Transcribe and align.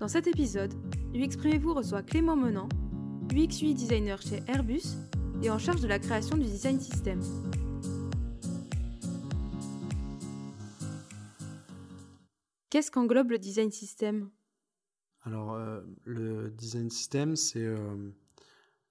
Dans 0.00 0.08
cet 0.08 0.26
épisode, 0.26 0.72
UXprimez-vous 1.12 1.74
reçoit 1.74 2.02
Clément 2.02 2.34
Menant, 2.34 2.70
UX 3.34 3.60
UI 3.60 3.74
designer 3.74 4.22
chez 4.22 4.42
Airbus 4.48 4.96
et 5.42 5.50
en 5.50 5.58
charge 5.58 5.82
de 5.82 5.88
la 5.88 5.98
création 5.98 6.38
du 6.38 6.46
design 6.46 6.80
system. 6.80 7.20
Qu'est-ce 12.70 12.90
qu'englobe 12.90 13.32
le 13.32 13.38
design 13.38 13.70
system? 13.70 14.30
Alors, 15.24 15.52
euh, 15.52 15.82
le 16.04 16.48
design 16.48 16.88
system, 16.88 17.36
c'est 17.36 17.62
euh, 17.62 18.10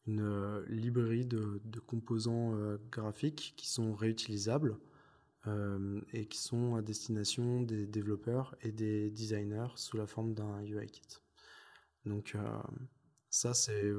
une 0.05 0.21
euh, 0.21 0.63
librairie 0.67 1.25
de, 1.25 1.59
de 1.65 1.79
composants 1.79 2.53
graphiques 2.91 3.55
qui 3.57 3.67
sont 3.67 3.95
réutilisables 3.95 4.77
et 6.13 6.25
qui 6.27 6.39
sont 6.39 6.75
à 6.75 6.81
destination 6.81 7.61
des 7.61 7.87
développeurs 7.87 8.55
et 8.61 8.71
des 8.71 9.09
designers 9.09 9.69
sous 9.75 9.97
la 9.97 10.05
forme 10.05 10.33
d'un 10.33 10.61
UI 10.63 10.87
kit. 10.87 11.01
Donc, 12.05 12.35
ça, 13.29 13.53
c'est 13.53 13.91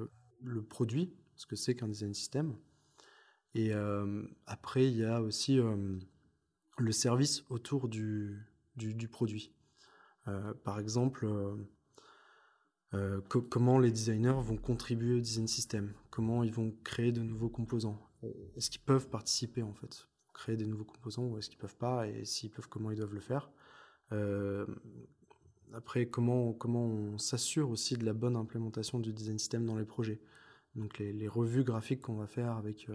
le 0.42 0.62
produit, 0.62 1.14
ce 1.36 1.46
que 1.46 1.56
c'est 1.56 1.74
qu'un 1.74 1.88
design 1.88 2.14
system. 2.14 2.56
Et 3.54 3.72
après, 4.46 4.86
il 4.86 4.96
y 4.96 5.04
a 5.04 5.22
aussi 5.22 5.58
le 6.78 6.92
service 6.92 7.44
autour 7.48 7.88
du, 7.88 8.38
du, 8.76 8.94
du 8.94 9.08
produit. 9.08 9.52
Euh, 10.28 10.54
par 10.64 10.78
exemple, 10.78 11.24
euh, 11.26 11.56
euh, 12.94 13.20
comment 13.20 13.78
les 13.78 13.90
designers 13.90 14.40
vont 14.42 14.56
contribuer 14.56 15.14
au 15.14 15.20
design 15.20 15.46
system, 15.46 15.94
comment 16.10 16.42
ils 16.42 16.52
vont 16.52 16.74
créer 16.84 17.12
de 17.12 17.22
nouveaux 17.22 17.48
composants? 17.48 18.00
Est-ce 18.56 18.70
qu'ils 18.70 18.82
peuvent 18.82 19.08
participer 19.08 19.62
en 19.62 19.72
fait, 19.72 20.06
créer 20.40 20.56
des 20.56 20.66
nouveaux 20.66 20.84
composants 20.84 21.24
ou 21.24 21.38
est-ce 21.38 21.48
qu'ils 21.48 21.58
peuvent 21.58 21.76
pas 21.76 22.08
et 22.08 22.24
s'ils 22.24 22.50
peuvent, 22.50 22.68
comment 22.68 22.90
ils 22.90 22.96
doivent 22.96 23.14
le 23.14 23.20
faire. 23.20 23.50
après, 25.72 26.06
comment, 26.06 26.52
comment 26.52 26.84
on 26.84 27.18
s'assure 27.18 27.70
aussi 27.70 27.96
de 27.96 28.04
la 28.04 28.12
bonne 28.12 28.36
implémentation 28.36 28.98
du 28.98 29.12
design 29.12 29.38
system 29.38 29.66
dans 29.66 29.76
les 29.76 29.84
projets. 29.84 30.20
Donc 30.74 30.98
les, 30.98 31.28
revues 31.28 31.64
graphiques 31.64 32.02
qu'on 32.02 32.16
va 32.16 32.26
faire 32.26 32.56
avec, 32.56 32.88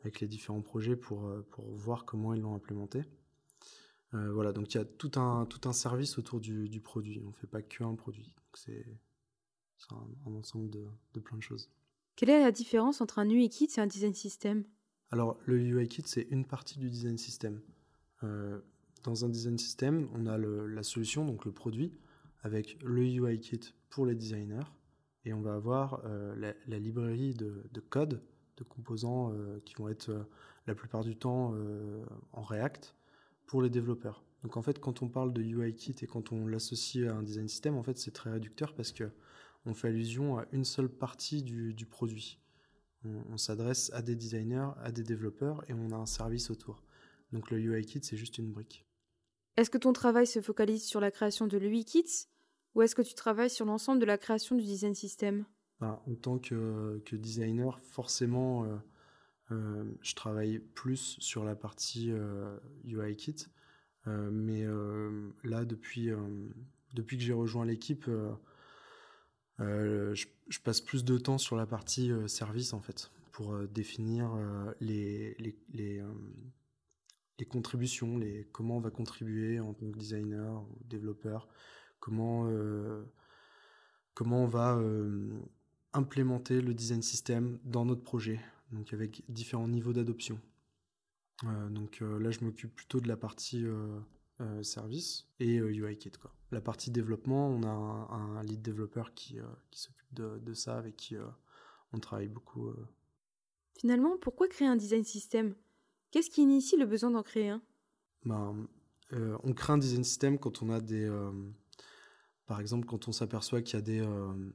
avec 0.00 0.20
les 0.20 0.28
différents 0.28 0.62
projets 0.62 0.96
pour, 0.96 1.30
pour 1.50 1.66
voir 1.74 2.04
comment 2.04 2.32
ils 2.34 2.40
l'ont 2.40 2.54
implémenté. 2.54 3.04
Euh, 4.14 4.30
voilà, 4.32 4.52
donc 4.52 4.74
il 4.74 4.78
y 4.78 4.80
a 4.80 4.84
tout 4.84 5.12
un, 5.16 5.46
tout 5.46 5.68
un 5.68 5.72
service 5.72 6.18
autour 6.18 6.40
du, 6.40 6.80
produit. 6.80 7.20
On 7.24 7.28
ne 7.28 7.34
fait 7.34 7.46
pas 7.46 7.62
qu'un 7.62 7.94
produit. 7.94 8.34
C'est 8.54 8.84
un, 9.90 10.34
ensemble 10.34 10.70
de, 10.70 10.86
de, 11.14 11.20
plein 11.20 11.36
de 11.36 11.42
choses. 11.42 11.70
Quelle 12.16 12.30
est 12.30 12.40
la 12.40 12.52
différence 12.52 13.00
entre 13.00 13.18
un 13.18 13.48
kit 13.48 13.70
et 13.76 13.80
un 13.80 13.86
design 13.86 14.14
system? 14.14 14.64
Alors, 15.12 15.38
le 15.46 15.58
UI 15.58 15.86
kit, 15.88 16.02
c'est 16.04 16.26
une 16.30 16.44
partie 16.44 16.78
du 16.78 16.90
design 16.90 17.16
system. 17.16 17.60
Euh, 18.24 18.58
dans 19.04 19.24
un 19.24 19.28
design 19.28 19.58
system, 19.58 20.08
on 20.14 20.26
a 20.26 20.36
la 20.38 20.82
solution, 20.82 21.24
donc 21.24 21.44
le 21.44 21.52
produit, 21.52 21.92
avec 22.42 22.82
le 22.82 23.02
UI 23.04 23.38
kit 23.38 23.60
pour 23.90 24.06
les 24.06 24.16
designers. 24.16 24.66
Et 25.24 25.32
on 25.32 25.40
va 25.40 25.54
avoir 25.54 26.02
euh, 26.04 26.52
la, 26.66 26.78
librairie 26.78 27.34
de, 27.34 27.62
de, 27.70 27.80
code, 27.80 28.20
de 28.56 28.64
composants 28.64 29.32
qui 29.64 29.74
vont 29.74 29.88
être 29.88 30.26
la 30.66 30.74
plupart 30.74 31.04
du 31.04 31.16
temps 31.16 31.54
en 32.32 32.42
React 32.42 32.94
pour 33.46 33.62
les 33.62 33.70
développeurs. 33.70 34.24
Donc 34.42 34.56
en 34.56 34.62
fait, 34.62 34.80
quand 34.80 35.02
on 35.02 35.08
parle 35.08 35.32
de 35.32 35.42
UI 35.42 35.74
kit 35.74 35.94
et 36.02 36.06
quand 36.06 36.32
on 36.32 36.46
l'associe 36.46 37.08
à 37.08 37.14
un 37.14 37.22
design 37.22 37.48
system, 37.48 37.76
en 37.76 37.82
fait, 37.82 37.98
c'est 37.98 38.10
très 38.10 38.30
réducteur 38.30 38.74
parce 38.74 38.92
que 38.92 39.10
on 39.64 39.74
fait 39.74 39.88
allusion 39.88 40.38
à 40.38 40.46
une 40.52 40.64
seule 40.64 40.88
partie 40.88 41.42
du, 41.42 41.86
produit. 41.86 42.38
On, 43.04 43.36
s'adresse 43.36 43.90
à 43.92 44.02
des 44.02 44.14
designers, 44.14 44.70
à 44.82 44.92
des 44.92 45.02
développeurs 45.02 45.64
et 45.68 45.74
on 45.74 45.90
a 45.90 45.96
un 45.96 46.06
service 46.06 46.50
autour. 46.50 46.82
Donc 47.32 47.50
le 47.50 47.58
UI 47.58 47.84
kit, 47.84 48.00
c'est 48.02 48.16
juste 48.16 48.38
une 48.38 48.52
brique. 48.52 48.86
Est-ce 49.56 49.70
que 49.70 49.78
ton 49.78 49.92
travail 49.92 50.26
se 50.26 50.40
focalise 50.40 50.84
sur 50.84 51.00
la 51.00 51.10
création 51.10 51.46
de 51.46 51.58
l'UI 51.58 51.84
kit 51.84 52.06
ou 52.74 52.82
est-ce 52.82 52.94
que 52.94 53.02
tu 53.02 53.14
travailles 53.14 53.50
sur 53.50 53.66
l'ensemble 53.66 54.00
de 54.00 54.06
la 54.06 54.18
création 54.18 54.56
du 54.56 54.62
design 54.62 54.94
system? 54.94 55.44
Ben, 55.80 56.00
En 56.06 56.14
tant 56.14 56.38
que, 56.38 57.02
designer, 57.12 57.80
forcément, 57.80 58.64
euh, 58.64 58.76
euh, 59.50 59.84
je 60.00 60.14
travaille 60.14 60.58
plus 60.58 61.16
sur 61.18 61.44
la 61.44 61.54
partie 61.54 62.10
UI 62.84 62.94
euh, 62.94 63.14
Kit. 63.14 63.46
Mais 64.06 64.64
là, 65.44 65.64
depuis, 65.64 66.10
depuis 66.92 67.18
que 67.18 67.22
j'ai 67.22 67.32
rejoint 67.32 67.64
l'équipe, 67.64 68.10
je, 69.62 70.58
passe 70.64 70.80
plus 70.80 71.04
de 71.04 71.18
temps 71.18 71.38
sur 71.38 71.56
la 71.56 71.66
partie 71.66 72.10
service 72.26 72.72
en 72.72 72.80
fait, 72.80 73.10
pour 73.32 73.56
définir 73.68 74.30
les, 74.80 75.34
les, 75.38 75.56
les, 77.38 77.46
contributions, 77.46 78.18
les, 78.18 78.48
comment 78.52 78.76
on 78.76 78.80
va 78.80 78.90
contribuer 78.90 79.60
en 79.60 79.74
tant 79.74 79.90
que 79.90 79.98
designer 79.98 80.62
ou 80.62 80.84
développeur, 80.84 81.48
comment, 82.00 82.50
comment 84.14 84.44
on 84.44 84.48
va 84.48 84.80
implémenter 85.92 86.60
le 86.60 86.74
design 86.74 87.02
system 87.02 87.58
dans 87.64 87.84
notre 87.84 88.02
projet 88.02 88.40
donc 88.72 88.92
avec 88.92 89.22
différents 89.28 89.68
niveaux 89.68 89.92
d'adoption. 89.92 90.40
Euh, 91.44 91.68
donc 91.68 92.00
euh, 92.02 92.18
là, 92.18 92.30
je 92.30 92.40
m'occupe 92.40 92.74
plutôt 92.74 93.00
de 93.00 93.08
la 93.08 93.16
partie 93.16 93.64
euh, 94.42 94.62
service 94.62 95.26
et 95.40 95.56
UI 95.56 95.96
Kit. 95.96 96.10
Quoi. 96.10 96.34
La 96.50 96.60
partie 96.60 96.90
développement, 96.90 97.48
on 97.48 97.62
a 97.62 97.68
un, 97.68 98.42
lead 98.42 98.62
développeur 98.62 99.14
qui, 99.14 99.38
qui 99.70 99.80
s'occupe 99.80 100.12
de, 100.12 100.38
de, 100.38 100.54
ça, 100.54 100.76
avec 100.76 100.96
qui 100.96 101.16
on 101.92 101.98
travaille 101.98 102.28
beaucoup. 102.28 102.70
Finalement, 103.78 104.18
pourquoi 104.20 104.48
créer 104.48 104.68
un 104.68 104.76
design 104.76 105.04
system? 105.04 105.54
Qu'est-ce 106.10 106.28
qui 106.28 106.42
initie 106.42 106.76
le 106.76 106.84
besoin 106.84 107.10
d'en 107.10 107.22
créer 107.22 107.48
un? 107.48 107.62
Ben, 108.26 108.68
On 109.42 109.54
crée 109.54 109.72
un 109.72 109.78
design 109.78 110.04
system 110.04 110.38
quand 110.38 110.62
on 110.62 110.68
a 110.68 110.80
des... 110.80 111.10
par 112.46 112.60
exemple, 112.60 112.86
quand 112.86 113.08
on 113.08 113.12
s'aperçoit 113.12 113.62
qu'il 113.62 113.76
y 113.76 113.78
a 113.78 113.82
des, 113.82 114.06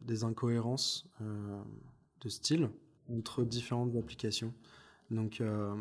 des 0.01 0.23
incohérences 0.23 1.07
de 1.19 2.29
style 2.29 2.69
entre 3.09 3.43
différentes 3.43 3.95
applications. 3.95 4.53
Donc 5.09 5.41
euh, 5.41 5.75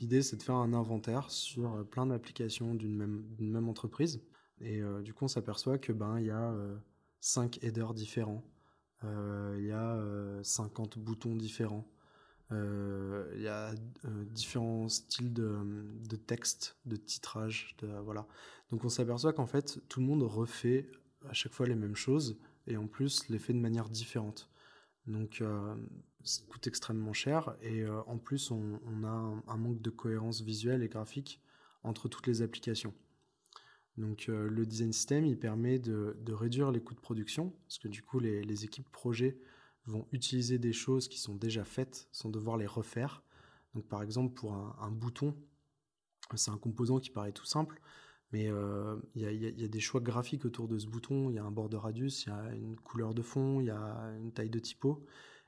l'idée 0.00 0.22
c'est 0.22 0.36
de 0.36 0.42
faire 0.42 0.56
un 0.56 0.72
inventaire 0.72 1.30
sur 1.30 1.74
euh, 1.74 1.84
plein 1.84 2.06
d'applications 2.06 2.74
d'une 2.74 2.96
même, 3.38 3.68
entreprise. 3.68 4.20
Et 4.60 4.82
euh, 4.82 5.02
du 5.02 5.14
coup 5.14 5.24
on 5.24 5.28
s'aperçoit 5.28 5.78
que 5.78 5.92
ben 5.92 6.20
y 6.20 6.30
a 6.30 6.54
5 7.20 7.62
headers 7.62 7.94
différents, 7.94 8.42
il 9.02 9.64
y 9.64 9.72
a 9.72 9.98
50 10.42 10.98
boutons 10.98 11.34
différents, 11.34 11.86
il 12.50 13.40
y 13.40 13.48
a 13.48 13.74
différents 14.26 14.88
styles 14.88 15.32
de, 15.32 15.58
de, 16.06 16.16
texte, 16.16 16.76
de 16.84 16.96
titrage, 16.96 17.74
de, 17.78 17.86
voilà. 18.04 18.26
Donc 18.70 18.84
on 18.84 18.90
s'aperçoit 18.90 19.32
qu'en 19.32 19.46
fait 19.46 19.80
tout 19.88 20.00
le 20.00 20.06
monde 20.06 20.22
refait 20.22 20.90
à 21.28 21.32
chaque 21.32 21.52
fois 21.52 21.66
les 21.66 21.74
mêmes 21.74 21.96
choses 21.96 22.38
et 22.66 22.76
en 22.76 22.86
plus 22.86 23.28
les 23.28 23.38
fait 23.38 23.54
de 23.54 23.58
manière 23.58 23.88
différente. 23.88 24.50
Donc 25.06 25.42
ça 26.24 26.42
coûte 26.48 26.66
extrêmement 26.66 27.12
cher 27.12 27.56
et 27.62 27.82
euh, 27.82 28.02
en 28.06 28.18
plus 28.18 28.50
on, 28.50 28.80
a 29.04 29.42
un, 29.46 29.56
manque 29.56 29.80
de 29.80 29.90
cohérence 29.90 30.42
visuelle 30.42 30.82
et 30.82 30.88
graphique 30.88 31.40
entre 31.82 32.08
toutes 32.08 32.26
les 32.26 32.42
applications. 32.42 32.94
Donc 33.96 34.26
euh, 34.28 34.48
le 34.48 34.66
design 34.66 34.92
system 34.92 35.24
il 35.24 35.38
permet 35.38 35.78
de, 35.78 36.14
réduire 36.28 36.70
les 36.70 36.80
coûts 36.80 36.94
de 36.94 37.00
production 37.00 37.50
parce 37.66 37.78
que 37.78 37.88
du 37.88 38.02
coup 38.02 38.18
les, 38.18 38.64
équipes 38.64 38.90
projets 38.90 39.38
vont 39.86 40.06
utiliser 40.12 40.58
des 40.58 40.72
choses 40.72 41.08
qui 41.08 41.18
sont 41.18 41.34
déjà 41.34 41.64
faites 41.64 42.08
sans 42.12 42.30
devoir 42.30 42.56
les 42.56 42.66
refaire. 42.66 43.22
Donc 43.74 43.88
par 43.88 44.02
exemple 44.02 44.34
pour 44.34 44.52
un, 44.54 44.90
bouton, 44.90 45.34
c'est 46.34 46.50
un 46.50 46.58
composant 46.58 46.98
qui 46.98 47.10
paraît 47.10 47.32
tout 47.32 47.46
simple, 47.46 47.80
mais 48.32 48.50
euh, 48.50 48.96
il 49.14 49.22
y, 49.22 49.64
a 49.64 49.68
des 49.68 49.80
choix 49.80 50.00
graphiques 50.00 50.44
autour 50.44 50.68
de 50.68 50.78
ce 50.78 50.86
bouton. 50.86 51.30
Il 51.30 51.36
y 51.36 51.38
a 51.38 51.44
un 51.44 51.50
bord 51.50 51.68
de 51.68 51.76
radius, 51.76 52.26
il 52.26 52.28
y 52.28 52.32
a 52.32 52.54
une 52.54 52.76
couleur 52.76 53.14
de 53.14 53.22
fond, 53.22 53.60
il 53.60 53.66
y 53.66 53.70
a 53.70 54.12
une 54.18 54.32
taille 54.32 54.50
de 54.50 54.58
typo. 54.58 55.04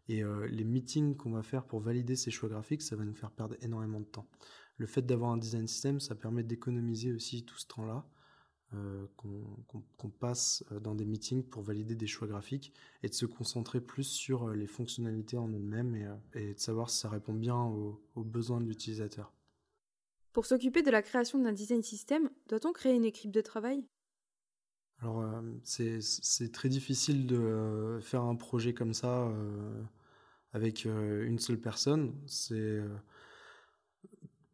Et 0.09 0.23
euh, 0.23 0.47
les 0.49 0.65
meetings 0.65 1.17
qu'on 1.17 1.31
va 1.31 1.43
faire 1.43 1.65
pour 1.65 1.81
valider 1.81 2.17
ces 2.17 2.31
choix 2.31 2.49
graphiques, 2.49 2.83
ça 2.83 2.97
va 2.97 3.05
nous 3.05 3.15
faire 3.15 3.31
perdre 3.31 3.57
énormément 3.61 4.01
de 4.01 4.07
temps. 4.07 4.27
Le 4.79 4.87
fait 4.87 5.03
d'avoir 5.03 5.31
un 5.31 5.37
design 5.37 5.69
system, 5.69 6.01
ça 6.01 6.15
permet 6.15 6.43
d'économiser 6.43 7.13
aussi 7.13 7.45
tout 7.45 7.59
ce 7.59 7.67
temps-là 7.69 8.05
euh, 8.75 9.07
qu'on 9.17 10.11
passe 10.11 10.65
euh, 10.73 10.81
dans 10.81 10.94
des 10.94 11.05
meetings 11.05 11.44
pour 11.44 11.62
valider 11.62 11.94
des 11.94 12.06
choix 12.06 12.26
graphiques 12.26 12.73
et 13.03 13.09
de 13.09 13.15
se 13.15 13.26
concentrer 13.26 13.81
plus 13.81 14.05
sur 14.05 14.49
les 14.50 14.67
fonctionnalités 14.67 15.37
en 15.37 15.53
elles-mêmes 15.53 16.19
et, 16.35 16.55
de 16.55 16.59
savoir 16.59 16.91
si 16.91 16.99
ça 16.99 17.09
répond 17.09 17.35
bien 17.35 17.56
aux, 17.56 18.03
aux 18.15 18.25
besoins 18.25 18.61
de 18.61 18.67
l'utilisateur. 18.67 19.32
Pour 20.32 20.47
s'occuper 20.47 20.82
de 20.82 20.91
la 20.91 21.03
création 21.03 21.38
d'un 21.38 21.53
design 21.53 21.82
system, 21.82 22.31
doit-on 22.49 22.73
créer 22.73 22.94
une 22.94 23.05
équipe 23.05 23.31
de 23.31 23.43
travail? 23.43 23.85
Alors, 25.03 25.43
c'est 25.65 26.53
très 26.53 26.69
difficile 26.69 27.26
de 27.26 27.99
faire 28.00 28.23
un 28.23 28.37
projet 28.37 28.73
comme 28.73 28.94
ça 28.94 29.26
euh, 29.26 29.82
avec 30.52 30.84
une 30.84 31.38
seule 31.38 31.58
personne. 31.58 32.14
C'est 32.26 32.81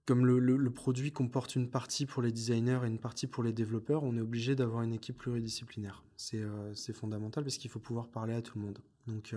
comme 0.08 0.24
le, 0.24 0.70
produit 0.70 1.12
comporte 1.12 1.54
une 1.54 1.68
partie 1.68 2.06
pour 2.06 2.22
les 2.22 2.32
designers 2.32 2.80
et 2.82 2.86
une 2.86 2.98
partie 2.98 3.26
pour 3.26 3.44
les 3.44 3.52
développeurs, 3.52 4.04
on 4.04 4.16
est 4.16 4.22
obligé 4.22 4.54
d'avoir 4.54 4.82
une 4.82 4.94
équipe 4.94 5.18
pluridisciplinaire. 5.18 6.02
C'est 6.16 6.94
fondamental 6.94 7.44
parce 7.44 7.58
qu'il 7.58 7.70
faut 7.70 7.78
pouvoir 7.78 8.08
parler 8.08 8.32
à 8.32 8.40
tout 8.40 8.58
le 8.58 8.64
monde. 8.64 8.78
Donc, 9.06 9.34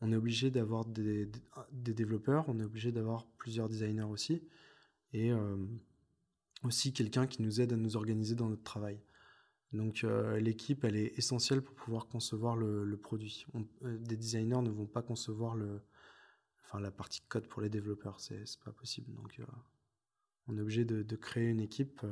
on 0.00 0.12
est 0.12 0.16
obligé 0.16 0.52
d'avoir 0.52 0.84
des, 0.84 1.28
développeurs, 1.72 2.44
on 2.46 2.60
est 2.60 2.64
obligé 2.64 2.92
d'avoir 2.92 3.26
plusieurs 3.36 3.68
designers 3.68 4.02
aussi, 4.02 4.44
et 5.12 5.32
aussi 6.62 6.92
quelqu'un 6.92 7.26
qui 7.26 7.42
nous 7.42 7.60
aide 7.60 7.72
à 7.72 7.76
nous 7.76 7.96
organiser 7.96 8.36
dans 8.36 8.48
notre 8.48 8.62
travail. 8.62 9.00
Donc 9.72 10.04
l'équipe, 10.38 10.84
elle 10.84 10.96
est 10.96 11.16
essentielle 11.16 11.62
pour 11.62 11.74
pouvoir 11.74 12.08
concevoir 12.08 12.56
le, 12.56 12.96
produit. 12.96 13.46
des 13.82 14.16
designers 14.16 14.62
ne 14.62 14.70
vont 14.70 14.86
pas 14.86 15.02
concevoir 15.02 15.54
le, 15.54 15.80
enfin, 16.64 16.80
la 16.80 16.90
partie 16.90 17.20
code 17.28 17.46
pour 17.46 17.62
les 17.62 17.68
développeurs, 17.68 18.18
c'est 18.20 18.44
pas 18.64 18.72
possible. 18.72 19.12
Donc 19.14 19.40
on 20.48 20.56
est 20.56 20.60
obligé 20.60 20.84
de, 20.84 21.16
créer 21.16 21.48
une 21.48 21.60
équipe 21.60 22.04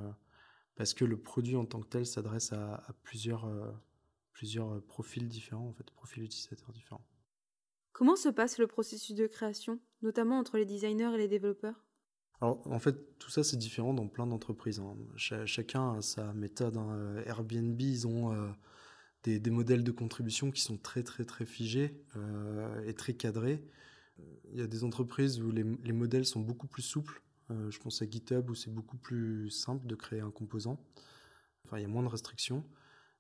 parce 0.77 0.95
que 0.95 1.05
le 1.05 1.19
produit 1.19 1.57
en 1.57 1.65
tant 1.65 1.81
que 1.81 1.89
tel 1.89 2.07
s'adresse 2.07 2.53
à, 2.53 2.87
plusieurs, 3.03 3.51
plusieurs 4.33 4.81
profils 4.85 5.29
différents, 5.29 5.67
en 5.67 5.73
fait, 5.73 5.91
profils 5.91 6.23
utilisateurs 6.23 6.73
différents. 6.73 7.05
Comment 7.99 8.15
se 8.15 8.29
passe 8.29 8.59
le 8.59 8.69
processus 8.69 9.17
de 9.17 9.27
création, 9.27 9.81
notamment 10.03 10.39
entre 10.39 10.57
les 10.59 10.65
designers 10.65 11.11
et 11.15 11.19
les 11.19 11.27
développeurs? 11.27 11.88
En 12.41 12.79
fait, 12.79 13.19
tout 13.19 13.31
ça, 13.31 13.43
c'est 13.43 13.57
différent 13.57 13.95
dans 13.95 14.07
plein 14.07 14.27
d'entreprises. 14.27 14.81
Hein. 14.81 14.97
chacun 15.17 15.95
a 15.95 16.03
sa 16.03 16.33
méthode. 16.35 16.77
Hein. 16.77 16.91
Euh, 16.93 17.25
Airbnb, 17.27 17.81
ils 17.81 18.07
ont 18.07 18.33
euh, 18.33 18.49
des, 19.25 19.51
modèles 19.51 19.83
de 19.83 19.91
contribution 19.91 20.51
qui 20.51 20.61
sont 20.61 20.77
très, 20.77 21.03
très, 21.03 21.25
très 21.25 21.45
figés 21.45 22.01
euh, 22.17 22.85
et 22.87 22.95
très 22.95 23.15
cadrés. 23.15 23.65
Il 24.53 24.59
y 24.59 24.63
a 24.63 24.67
des 24.67 24.85
entreprises 24.85 25.41
où 25.41 25.51
les, 25.51 25.93
modèles 25.93 26.27
sont 26.27 26.41
beaucoup 26.41 26.67
plus 26.67 26.83
souples. 26.83 27.23
je 27.51 27.79
pense 27.79 28.03
à 28.03 28.11
GitHub 28.11 28.51
où 28.51 28.55
c'est 28.57 28.73
beaucoup 28.73 28.97
plus 28.97 29.49
simple 29.51 29.87
de 29.87 29.95
créer 29.95 30.21
un 30.21 30.33
composant. 30.33 30.85
Enfin, 31.65 31.79
il 31.79 31.83
y 31.83 31.85
a 31.85 31.89
moins 31.89 32.03
de 32.03 32.09
restrictions. 32.09 32.65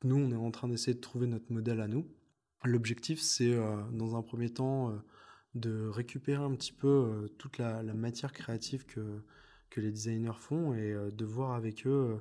Nous, 0.03 0.17
on 0.17 0.33
est 0.33 0.37
en 0.37 0.51
train 0.51 0.67
d'essayer 0.67 0.95
de 0.95 1.01
trouver 1.01 1.29
notre 1.29 1.53
modèle 1.53 1.81
à 1.81 1.87
nous. 1.87 2.09
L'objectif, 2.65 3.21
c'est 3.21 3.57
dans 3.93 4.17
un 4.17 4.23
premier 4.23 4.51
temps 4.51 4.93
de 5.55 5.89
récupérer 5.89 6.43
un 6.43 6.55
petit 6.55 6.73
peu 6.73 6.89
euh, 6.89 7.29
toute 7.39 7.59
la, 7.59 7.83
matière 7.83 8.33
créative 8.33 8.85
que, 8.87 9.23
que 9.71 9.81
les 9.81 9.91
designers 9.91 10.39
font 10.39 10.75
et 10.75 10.93
euh, 10.93 11.11
de 11.11 11.25
voir 11.25 11.53
avec 11.53 11.87
eux 11.87 12.21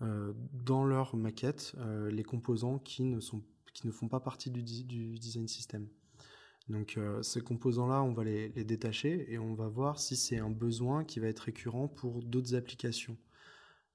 euh, 0.00 0.32
dans 0.52 0.84
leur 0.84 1.16
maquette 1.16 1.76
les 2.10 2.24
composants 2.24 2.78
qui 2.78 3.04
ne, 3.04 3.20
sont, 3.20 3.42
qui 3.72 3.86
ne 3.86 3.92
font 3.92 4.08
pas 4.08 4.20
partie 4.20 4.50
du, 4.50 4.62
design 4.62 5.46
system. 5.46 5.88
Donc 6.68 6.98
ces 7.22 7.40
composants-là, 7.40 8.02
on 8.02 8.12
va 8.12 8.24
les, 8.24 8.48
détacher 8.48 9.32
et 9.32 9.38
on 9.38 9.54
va 9.54 9.68
voir 9.68 9.98
si 10.00 10.16
c'est 10.16 10.38
un 10.38 10.50
besoin 10.50 11.04
qui 11.04 11.20
va 11.20 11.26
être 11.28 11.40
récurrent 11.40 11.88
pour 11.88 12.22
d'autres 12.22 12.54
applications. 12.54 13.16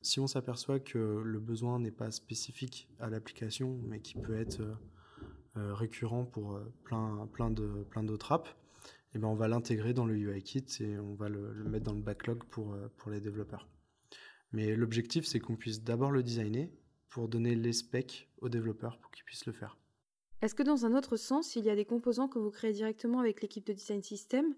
Si 0.01 0.19
on 0.19 0.27
s'aperçoit 0.27 0.79
que 0.79 1.21
le 1.23 1.39
besoin 1.39 1.79
n'est 1.79 1.91
pas 1.91 2.11
spécifique 2.11 2.87
à 2.99 3.09
l'application, 3.09 3.79
mais 3.83 3.99
qui 3.99 4.15
peut 4.15 4.37
être 4.37 4.61
récurrent 5.55 6.25
pour 6.25 6.59
plein, 6.83 7.27
plein 7.33 7.49
d'autres 7.49 7.83
plein 7.85 8.05
apps, 8.29 8.55
eh 9.13 9.19
ben, 9.19 9.27
on 9.27 9.35
va 9.35 9.47
l'intégrer 9.47 9.93
dans 9.93 10.05
le 10.05 10.15
UI 10.15 10.43
kit 10.43 10.65
et 10.79 10.97
on 10.99 11.15
va 11.15 11.29
le, 11.29 11.53
mettre 11.65 11.85
dans 11.85 11.93
le 11.93 12.01
backlog 12.01 12.43
pour, 12.45 12.73
euh, 12.73 12.87
pour 12.97 13.11
les 13.11 13.19
développeurs. 13.19 13.67
Mais 14.51 14.75
l'objectif, 14.75 15.25
c'est 15.25 15.39
qu'on 15.39 15.55
puisse 15.55 15.83
d'abord 15.83 16.11
le 16.11 16.23
designer 16.23 16.69
pour 17.09 17.27
donner 17.27 17.55
les 17.55 17.73
specs 17.73 18.29
aux 18.41 18.49
développeurs 18.49 18.97
pour 18.99 19.11
qu'ils 19.11 19.25
puissent 19.25 19.45
le 19.45 19.53
faire. 19.53 19.77
Est-ce 20.41 20.53
que 20.53 20.63
dans 20.63 20.85
un 20.85 20.95
autre 20.95 21.17
sens, 21.17 21.55
il 21.55 21.65
y 21.65 21.69
a 21.69 21.75
des 21.75 21.85
composants 21.85 22.27
que 22.27 22.37
vous 22.37 22.51
créez 22.51 22.71
directement 22.71 23.19
avec 23.19 23.41
l'équipe 23.41 23.65
de 23.65 23.73
design 23.73 24.03
system 24.03 24.53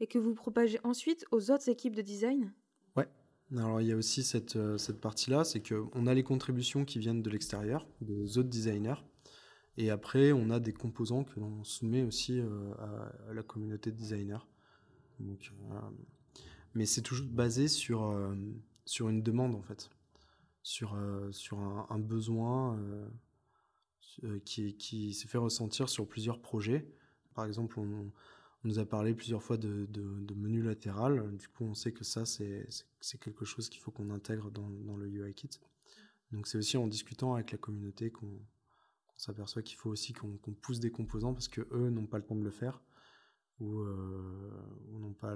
et 0.00 0.06
que 0.06 0.18
vous 0.18 0.34
propagez 0.34 0.78
ensuite 0.84 1.24
aux 1.30 1.50
autres 1.50 1.68
équipes 1.68 1.96
de 1.96 2.02
design? 2.02 2.52
Ouais. 2.96 3.08
Alors 3.56 3.80
il 3.80 3.88
y 3.88 3.92
a 3.92 3.96
aussi 3.96 4.22
cette, 4.22 4.56
euh, 4.56 4.76
cette 4.76 5.00
partie-là, 5.00 5.44
c'est 5.44 5.66
qu'on 5.66 6.06
a 6.06 6.12
les 6.12 6.22
contributions 6.22 6.84
qui 6.84 6.98
viennent 6.98 7.22
de 7.22 7.30
l'extérieur, 7.30 7.86
des 8.00 8.36
autres 8.36 8.50
designers, 8.50 9.02
et 9.78 9.90
après, 9.90 10.32
on 10.32 10.50
a 10.50 10.60
des 10.60 10.72
composants 10.72 11.24
que 11.24 11.40
l'on 11.40 11.64
soumet 11.64 12.02
aussi 12.02 12.38
euh, 12.38 12.74
à, 13.28 13.32
la 13.32 13.42
communauté 13.42 13.90
de 13.90 13.96
designers. 13.96 14.44
Euh, 15.20 15.80
mais 16.74 16.84
c'est 16.84 17.02
toujours 17.02 17.26
basé 17.26 17.68
sur, 17.68 18.04
euh, 18.04 18.34
sur 18.84 19.08
une 19.08 19.22
demande, 19.22 19.54
en 19.54 19.62
fait. 19.62 19.90
Sur, 20.62 20.96
sur 21.32 21.58
un, 21.58 21.98
besoin 21.98 22.78
qui, 24.44 24.76
qui 24.76 25.12
se 25.12 25.26
fait 25.26 25.38
ressentir 25.38 25.88
sur 25.88 26.06
plusieurs 26.06 26.40
projets. 26.40 26.86
Par 27.34 27.46
exemple, 27.46 27.80
on, 27.80 28.12
nous 28.62 28.78
a 28.78 28.86
parlé 28.86 29.12
plusieurs 29.12 29.42
fois 29.42 29.56
de, 29.56 29.86
de, 29.86 30.34
menu 30.34 30.62
latéral. 30.62 31.36
Du 31.36 31.48
coup, 31.48 31.64
on 31.64 31.74
sait 31.74 31.90
que 31.90 32.04
ça, 32.04 32.24
c'est 32.24 32.68
quelque 33.18 33.44
chose 33.44 33.68
qu'il 33.68 33.80
faut 33.80 33.90
qu'on 33.90 34.10
intègre 34.10 34.52
dans, 34.52 34.70
dans, 34.70 34.96
le 34.96 35.08
UI 35.08 35.34
kit. 35.34 35.50
Donc, 36.30 36.46
c'est 36.46 36.58
aussi 36.58 36.76
en 36.76 36.86
discutant 36.86 37.34
avec 37.34 37.50
la 37.50 37.58
communauté 37.58 38.12
qu'on 38.12 38.38
on 39.16 39.18
s'aperçoit 39.18 39.62
qu'il 39.62 39.76
faut 39.76 39.90
aussi 39.90 40.12
qu'on 40.12 40.36
pousse 40.60 40.80
des 40.80 40.90
composants 40.90 41.32
parce 41.32 41.48
que 41.48 41.62
eux 41.72 41.90
n'ont 41.90 42.06
pas 42.06 42.18
le 42.18 42.24
temps 42.24 42.36
de 42.36 42.42
le 42.42 42.50
faire 42.50 42.80
ou, 43.60 43.80
euh, 43.80 44.50
n'ont 44.90 45.12
pas 45.14 45.34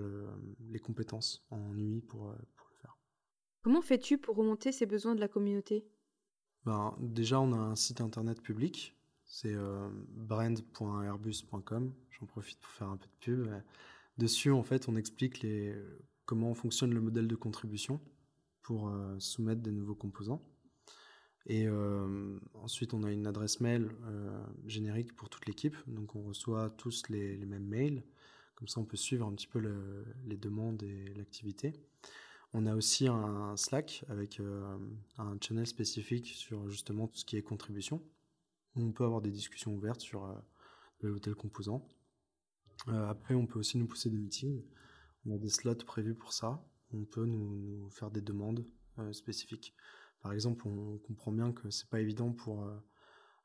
les 0.70 0.78
compétences 0.78 1.46
en 1.50 1.74
UI 1.76 2.00
pour, 2.02 2.30
euh, 2.30 2.34
pour 2.56 2.68
le 2.70 2.76
faire. 2.76 2.96
Comment 3.62 3.82
fais-tu 3.82 4.18
pour 4.18 4.36
remonter 4.36 4.72
ces 4.72 4.86
besoins 4.86 5.14
de 5.14 5.20
la 5.20 5.28
communauté? 5.28 5.86
Ben, 6.64 6.96
Déjà, 7.00 7.40
on 7.40 7.52
a 7.52 7.56
un 7.56 7.76
site 7.76 8.00
internet 8.00 8.40
public, 8.42 8.96
c'est 9.24 9.54
euh, 9.54 9.88
brand.airbus.com. 10.08 11.94
J'en 12.10 12.26
profite 12.26 12.58
pour 12.60 12.72
faire 12.72 12.88
un 12.88 12.96
peu 12.96 13.06
de 13.06 13.20
pub. 13.20 13.62
Dessus, 14.18 14.50
en 14.50 14.62
fait, 14.62 14.88
on 14.88 14.96
explique 14.96 15.42
les, 15.42 15.76
comment 16.24 16.54
fonctionne 16.54 16.92
le 16.94 17.00
modèle 17.00 17.28
de 17.28 17.36
contribution 17.36 18.00
pour 18.62 18.90
soumettre 19.18 19.60
des 19.60 19.70
nouveaux 19.70 19.94
composants. 19.94 20.42
Et 21.48 21.66
euh, 21.68 22.38
ensuite, 22.54 22.92
on 22.92 23.04
a 23.04 23.12
une 23.12 23.26
adresse 23.26 23.60
mail 23.60 23.90
euh, 24.06 24.44
générique 24.66 25.14
pour 25.14 25.28
toute 25.30 25.46
l'équipe. 25.46 25.76
Donc, 25.86 26.16
on 26.16 26.22
reçoit 26.22 26.70
tous 26.70 27.08
les, 27.08 27.36
mêmes 27.36 27.66
mails. 27.66 28.02
Comme 28.56 28.66
ça, 28.66 28.80
on 28.80 28.84
peut 28.84 28.96
suivre 28.96 29.26
un 29.26 29.32
petit 29.32 29.46
peu 29.46 29.60
les 30.24 30.36
demandes 30.36 30.82
et 30.82 31.14
l'activité. 31.14 31.72
On 32.52 32.66
a 32.66 32.74
aussi 32.74 33.06
un 33.06 33.56
Slack 33.56 34.04
avec 34.08 34.40
euh, 34.40 34.76
un 35.18 35.36
channel 35.40 35.66
spécifique 35.66 36.28
sur 36.28 36.68
justement 36.68 37.06
tout 37.06 37.18
ce 37.18 37.24
qui 37.24 37.36
est 37.36 37.42
contribution. 37.42 38.02
On 38.74 38.90
peut 38.92 39.04
avoir 39.04 39.20
des 39.20 39.30
discussions 39.30 39.74
ouvertes 39.74 40.00
sur 40.00 40.34
ou 41.02 41.18
tel 41.18 41.34
composant. 41.34 41.86
après, 42.88 43.34
on 43.34 43.46
peut 43.46 43.58
aussi 43.58 43.78
nous 43.78 43.86
pousser 43.86 44.10
des 44.10 44.18
meetings. 44.18 44.64
On 45.26 45.32
a 45.32 45.38
des 45.38 45.50
slots 45.50 45.84
prévus 45.86 46.14
pour 46.14 46.32
ça. 46.32 46.64
On 46.92 47.04
peut 47.04 47.26
nous 47.26 47.88
faire 47.90 48.10
des 48.10 48.22
demandes 48.22 48.64
spécifiques. 49.12 49.74
Par 50.26 50.32
exemple, 50.32 50.66
on 50.66 50.98
comprend 51.06 51.30
bien 51.30 51.52
que 51.52 51.70
c'est 51.70 51.88
pas 51.88 52.00
évident 52.00 52.32
pour 52.32 52.64
euh, 52.64 52.74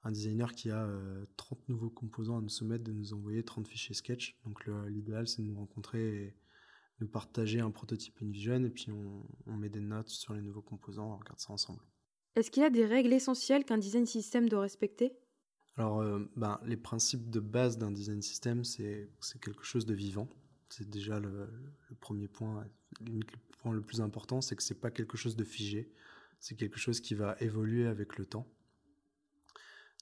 un 0.04 0.12
designer 0.12 0.52
qui 0.52 0.72
a 0.72 0.90
30 1.38 1.60
euh, 1.60 1.62
nouveaux 1.68 1.92
composants 1.92 2.40
à 2.40 2.42
nous 2.42 2.50
soumettre 2.50 2.84
de 2.84 2.92
nous 2.92 3.14
envoyer 3.14 3.44
30 3.44 3.68
fichiers 3.68 3.94
sketch. 3.94 4.36
Donc 4.46 4.66
l'idéal, 4.88 5.28
c'est 5.28 5.44
de 5.44 5.48
nous 5.48 5.60
rencontrer 5.60 6.24
et 6.24 6.36
de 7.00 7.06
partager 7.06 7.60
un 7.60 7.70
prototype 7.70 8.20
InVision 8.24 8.64
et 8.64 8.72
puis 8.72 8.88
on, 8.92 9.58
met 9.58 9.70
des 9.70 9.80
notes 9.80 10.10
sur 10.10 10.34
les 10.34 10.42
nouveaux 10.42 10.64
composants, 10.64 11.14
on 11.14 11.18
regarde 11.18 11.38
ça 11.38 11.54
ensemble. 11.54 11.84
Est-ce 12.36 12.50
qu'il 12.50 12.64
y 12.64 12.66
a 12.66 12.72
des 12.72 12.88
règles 12.88 13.14
essentielles 13.14 13.64
qu'un 13.64 13.78
design 13.78 14.08
system 14.08 14.50
doit 14.50 14.62
respecter? 14.62 15.14
Alors, 15.78 16.00
euh, 16.00 16.32
ben, 16.36 16.60
les 16.66 16.78
principes 16.78 17.30
de 17.30 17.40
base 17.40 17.78
d'un 17.78 17.92
design 17.92 18.24
system, 18.24 18.64
c'est 18.64 19.08
quelque 19.40 19.64
chose 19.64 19.86
de 19.86 19.94
vivant. 19.94 20.28
C'est 20.70 20.90
déjà 20.90 21.20
le, 21.20 21.48
le, 21.90 21.96
premier 21.96 22.28
point. 22.28 22.66
Le 23.06 23.24
point 23.60 23.72
le 23.72 23.82
plus 23.82 24.02
important, 24.02 24.42
c'est 24.42 24.56
que 24.56 24.64
c'est 24.64 24.82
pas 24.82 24.90
quelque 24.90 25.16
chose 25.16 25.36
de 25.36 25.44
figé 25.44 25.92
c'est 26.42 26.56
quelque 26.56 26.80
chose 26.80 27.00
qui 27.00 27.14
va 27.14 27.38
évoluer 27.40 27.86
avec 27.86 28.18
le 28.18 28.26
temps. 28.26 28.48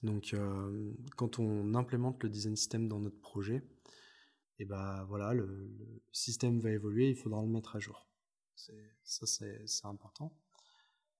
Donc, 0.02 0.32
euh, 0.32 0.94
quand 1.16 1.38
on 1.38 1.74
implémente 1.74 2.22
le 2.22 2.30
design 2.30 2.56
system 2.56 2.88
dans 2.88 2.98
notre 2.98 3.20
projet, 3.20 3.56
et 4.58 4.64
eh 4.64 4.64
ben 4.64 5.04
voilà, 5.04 5.32
le, 5.32 5.70
système 6.12 6.58
va 6.60 6.70
évoluer, 6.70 7.10
il 7.10 7.16
faudra 7.16 7.42
le 7.42 7.48
mettre 7.48 7.76
à 7.76 7.78
jour. 7.78 8.06
Ça, 8.56 9.26
c'est 9.26 9.86
important. 9.86 10.36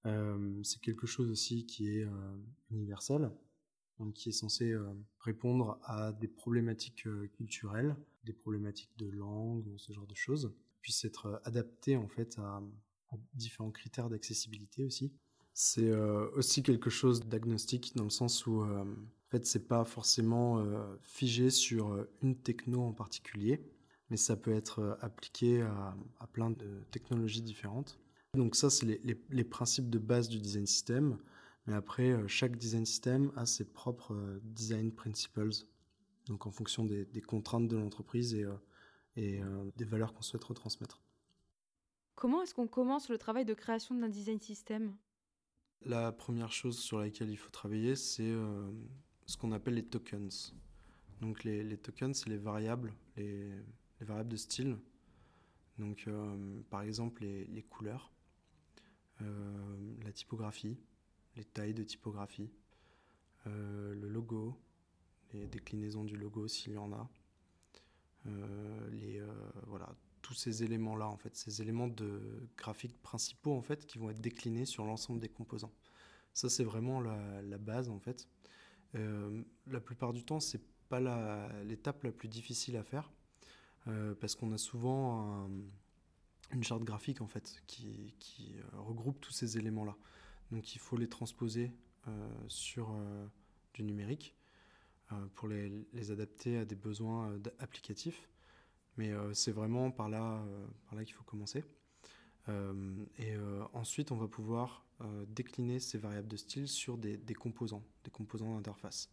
Euh, 0.06 0.62
c'est 0.62 0.80
quelque 0.80 1.06
chose 1.06 1.30
aussi 1.30 1.66
qui 1.66 1.88
est 1.88 2.04
euh, 2.04 2.36
universel, 2.70 3.30
qui 4.14 4.30
est 4.30 4.32
censé 4.32 4.74
répondre 5.18 5.78
à 5.84 6.12
des 6.12 6.28
problématiques 6.28 7.06
culturelles, 7.32 7.94
des 8.24 8.32
problématiques 8.32 8.96
de 8.96 9.10
langue, 9.10 9.74
ce 9.76 9.92
genre 9.92 10.06
de 10.06 10.14
choses, 10.14 10.54
puisse 10.80 11.04
être 11.04 11.42
adapté 11.44 11.96
en 11.96 12.08
fait 12.08 12.38
à, 12.38 12.62
différents 13.34 13.70
critères 13.70 14.08
d'accessibilité 14.08 14.84
aussi. 14.84 15.12
C'est 15.52 15.90
euh, 15.90 16.30
aussi 16.34 16.62
quelque 16.62 16.90
chose 16.90 17.26
d'agnostique 17.26 17.92
dans 17.96 18.04
le 18.04 18.10
sens 18.10 18.46
où 18.46 18.62
euh, 18.62 18.82
en 18.82 19.30
fait 19.30 19.46
c'est 19.46 19.66
pas 19.68 19.84
forcément 19.84 20.58
euh, 20.58 20.96
figé 21.02 21.50
sur 21.50 22.06
une 22.22 22.36
techno 22.36 22.82
en 22.82 22.92
particulier, 22.92 23.60
mais 24.10 24.16
ça 24.16 24.36
peut 24.36 24.52
être 24.52 24.98
appliqué 25.00 25.62
à, 25.62 25.96
plein 26.32 26.50
de 26.50 26.82
technologies 26.90 27.42
différentes. 27.42 27.98
Donc 28.34 28.54
ça 28.54 28.70
c'est 28.70 28.86
les, 28.86 29.44
principes 29.44 29.90
de 29.90 29.98
base 29.98 30.28
du 30.28 30.38
design 30.38 30.66
system, 30.66 31.18
mais 31.66 31.74
après 31.74 32.16
chaque 32.28 32.56
design 32.56 32.86
system 32.86 33.32
a 33.36 33.44
ses 33.44 33.64
propres 33.64 34.40
design 34.44 34.92
principles, 34.92 35.50
donc 36.26 36.46
en 36.46 36.52
fonction 36.52 36.84
des, 36.84 37.06
contraintes 37.26 37.68
de 37.68 37.76
l'entreprise 37.76 38.34
et 39.16 39.40
des 39.76 39.84
valeurs 39.84 40.14
qu'on 40.14 40.22
souhaite 40.22 40.44
retransmettre. 40.44 41.02
Comment 42.20 42.42
est-ce 42.42 42.54
qu'on 42.54 42.68
commence 42.68 43.08
le 43.08 43.16
travail 43.16 43.46
de 43.46 43.54
création 43.54 43.94
d'un 43.94 44.10
design 44.10 44.38
system 44.42 44.94
La 45.80 46.12
première 46.12 46.52
chose 46.52 46.78
sur 46.78 46.98
laquelle 46.98 47.30
il 47.30 47.38
faut 47.38 47.48
travailler, 47.48 47.96
c'est 47.96 48.30
euh, 48.30 48.70
ce 49.24 49.38
qu'on 49.38 49.52
appelle 49.52 49.72
les 49.72 49.86
tokens. 49.86 50.54
Donc 51.22 51.44
les, 51.44 51.78
tokens, 51.78 52.14
c'est 52.14 52.28
les 52.28 52.36
variables, 52.36 52.92
les, 53.16 53.50
variables 54.02 54.28
de 54.28 54.36
style. 54.36 54.76
Donc 55.78 56.04
euh, 56.08 56.60
par 56.68 56.82
exemple 56.82 57.22
les, 57.22 57.62
couleurs, 57.62 58.12
euh, 59.22 59.94
la 60.04 60.12
typographie, 60.12 60.76
les 61.36 61.44
tailles 61.46 61.72
de 61.72 61.84
typographie, 61.84 62.50
le 63.46 64.08
logo, 64.10 64.60
les 65.32 65.46
déclinaisons 65.46 66.04
du 66.04 66.18
logo 66.18 66.48
s'il 66.48 66.74
y 66.74 66.76
en 66.76 66.92
a, 66.92 67.08
tous 70.22 70.34
ces 70.34 70.62
éléments-là, 70.62 71.08
en 71.08 71.16
fait, 71.16 71.36
ces 71.36 71.62
éléments 71.62 71.88
de 71.88 72.48
graphiques 72.56 73.00
principaux, 73.02 73.54
en 73.54 73.62
fait, 73.62 73.86
qui 73.86 73.98
vont 73.98 74.10
être 74.10 74.20
déclinés 74.20 74.66
sur 74.66 74.84
l'ensemble 74.84 75.20
des 75.20 75.28
composants. 75.28 75.72
Ça, 76.32 76.48
c'est 76.48 76.64
vraiment 76.64 77.00
la, 77.00 77.58
base, 77.58 77.88
en 77.88 77.98
fait. 77.98 78.28
Euh, 78.94 79.42
la 79.66 79.80
plupart 79.80 80.12
du 80.12 80.24
temps, 80.24 80.40
c'est 80.40 80.62
pas 80.88 81.00
l'étape 81.64 82.04
la, 82.04 82.12
plus 82.12 82.28
difficile 82.28 82.76
à 82.76 82.84
faire, 82.84 83.10
euh, 83.88 84.14
parce 84.14 84.34
qu'on 84.34 84.52
a 84.52 84.58
souvent 84.58 85.48
une 86.52 86.64
charte 86.64 86.84
graphique, 86.84 87.20
en 87.20 87.28
fait, 87.28 87.62
qui, 87.66 88.54
euh, 88.56 88.80
regroupe 88.80 89.20
tous 89.20 89.32
ces 89.32 89.58
éléments-là. 89.58 89.96
Donc, 90.50 90.74
il 90.74 90.78
faut 90.78 90.96
les 90.96 91.08
transposer 91.08 91.72
sur 92.48 92.96
du 93.74 93.84
numérique 93.84 94.34
pour 95.34 95.46
les, 95.46 95.68
les, 95.92 96.10
adapter 96.10 96.56
à 96.58 96.64
des 96.64 96.74
besoins 96.74 97.38
applicatifs. 97.60 98.28
Mais 99.00 99.12
euh, 99.12 99.32
c'est 99.32 99.50
vraiment 99.50 99.90
par 99.90 100.10
là, 100.10 100.44
euh, 100.46 100.66
par 100.84 100.94
là 100.94 101.06
qu'il 101.06 101.14
faut 101.14 101.24
commencer. 101.24 101.64
Euh, 102.50 103.02
et 103.16 103.34
ensuite, 103.72 104.12
on 104.12 104.16
va 104.16 104.28
pouvoir 104.28 104.84
décliner 105.28 105.80
ces 105.80 105.96
variables 105.96 106.28
de 106.28 106.36
style 106.36 106.68
sur 106.68 106.98
des, 106.98 107.18
composants, 107.34 107.82
des 108.04 108.10
composants 108.10 108.54
d'interface. 108.56 109.10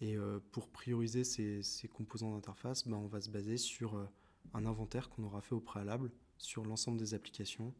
Et 0.00 0.16
pour 0.52 0.68
prioriser 0.68 1.24
ces, 1.24 1.88
composants 1.88 2.32
d'interface, 2.32 2.86
ben, 2.86 2.96
on 2.96 3.06
va 3.06 3.20
se 3.20 3.28
baser 3.30 3.56
sur 3.56 4.08
un 4.54 4.66
inventaire 4.66 5.08
qu'on 5.08 5.24
aura 5.24 5.40
fait 5.40 5.54
au 5.54 5.60
préalable 5.60 6.12
sur 6.38 6.64
l'ensemble 6.64 6.98
des 6.98 7.14
applications 7.14 7.74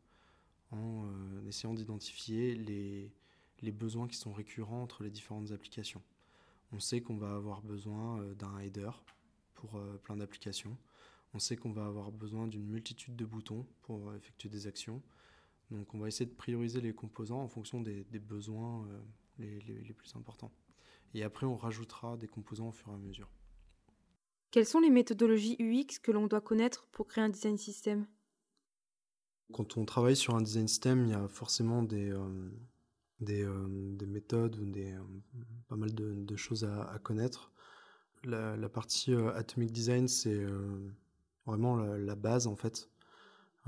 en 0.72 1.08
essayant 1.46 1.74
d'identifier 1.74 2.56
les, 2.56 3.72
besoins 3.72 4.08
qui 4.08 4.16
sont 4.16 4.32
récurrents 4.32 4.82
entre 4.82 5.04
les 5.04 5.10
différentes 5.10 5.52
applications. 5.52 6.02
On 6.72 6.80
sait 6.80 7.00
qu'on 7.00 7.16
va 7.16 7.34
avoir 7.34 7.62
besoin 7.62 8.24
d'un 8.34 8.58
header 8.58 8.90
pour 9.54 9.80
plein 10.02 10.16
d'applications. 10.16 10.76
On 11.34 11.38
sait 11.38 11.56
qu'on 11.56 11.72
va 11.72 11.86
avoir 11.86 12.12
besoin 12.12 12.46
d'une 12.46 12.66
multitude 12.66 13.16
de 13.16 13.24
boutons 13.24 13.66
pour 13.82 14.14
effectuer 14.14 14.48
des 14.48 14.66
actions. 14.66 15.02
Donc 15.70 15.94
on 15.94 15.98
va 15.98 16.08
essayer 16.08 16.26
de 16.26 16.34
prioriser 16.34 16.80
les 16.80 16.92
composants 16.92 17.40
en 17.42 17.48
fonction 17.48 17.80
des, 17.80 18.04
besoins 18.20 18.86
euh, 19.40 19.60
les, 19.68 19.94
plus 19.94 20.14
importants. 20.14 20.52
Et 21.14 21.22
après, 21.22 21.46
on 21.46 21.56
rajoutera 21.56 22.16
des 22.16 22.28
composants 22.28 22.68
au 22.68 22.72
fur 22.72 22.90
et 22.90 22.94
à 22.94 22.98
mesure. 22.98 23.28
Quelles 24.50 24.66
sont 24.66 24.80
les 24.80 24.90
méthodologies 24.90 25.56
UX 25.58 25.98
que 26.02 26.12
l'on 26.12 26.26
doit 26.26 26.40
connaître 26.40 26.86
pour 26.92 27.06
créer 27.06 27.24
un 27.24 27.28
design 27.28 27.58
system 27.58 28.06
Quand 29.52 29.76
on 29.76 29.84
travaille 29.84 30.16
sur 30.16 30.34
un 30.34 30.42
design 30.42 30.68
system, 30.68 31.04
il 31.04 31.10
y 31.10 31.14
a 31.14 31.26
forcément 31.28 31.82
des, 31.82 32.10
euh, 32.10 32.50
euh, 33.28 33.96
des, 33.96 34.06
méthodes 34.06 34.56
ou 34.56 34.66
des, 34.66 34.96
pas 35.68 35.76
mal 35.76 35.94
de, 35.94 36.36
choses 36.36 36.64
à, 36.64 36.98
connaître. 37.02 37.52
La, 38.24 38.56
la 38.56 38.68
partie 38.68 39.12
Atomic 39.12 39.72
Design, 39.72 40.08
c'est 40.08 40.44
vraiment 41.46 41.76
la, 41.76 42.14
base 42.14 42.46
en 42.46 42.56
fait. 42.56 42.90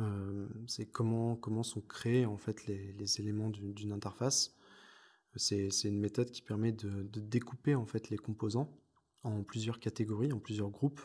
Euh, 0.01 0.47
c'est 0.67 0.87
comment, 0.87 1.37
comment 1.37 1.63
sont 1.63 1.81
créés 1.81 2.27
en 2.27 2.37
fait 2.37 2.67
les, 2.67 3.21
éléments 3.21 3.51
d'une 3.51 3.93
interface. 3.93 4.55
C'est 5.37 5.69
une 5.85 6.01
méthode 6.01 6.31
qui 6.31 6.43
permet 6.43 6.73
de, 6.73 7.07
découper 7.21 7.75
en 7.75 7.87
fait 7.87 8.11
les 8.11 8.17
composants 8.17 8.77
en 9.23 9.43
plusieurs 9.43 9.79
catégories, 9.79 10.33
en 10.33 10.39
plusieurs 10.39 10.71
groupes. 10.71 11.01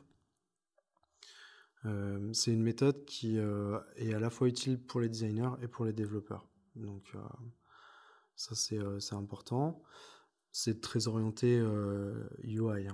Euh, 1.86 2.32
c'est 2.34 2.52
une 2.52 2.64
méthode 2.64 3.04
qui 3.06 3.38
euh, 3.38 3.80
est 3.98 4.14
à 4.14 4.20
la 4.20 4.30
fois 4.30 4.48
utile 4.48 4.80
pour 4.80 5.02
les 5.02 5.10
designers 5.10 5.52
et 5.62 5.68
pour 5.68 5.86
les 5.86 5.94
développeurs. 5.94 6.48
Donc 6.76 7.16
ça 8.36 8.56
c'est 8.56 9.14
important. 9.14 9.82
C'est 10.52 10.82
très 10.82 11.08
orienté 11.08 11.60
UI. 12.44 12.88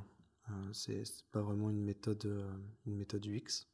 C'est 0.73 1.03
pas 1.31 1.41
vraiment 1.41 1.69
une 1.69 1.83
méthode, 1.83 2.25
une 2.85 2.95
méthode 2.95 3.25
UX. 3.25 3.67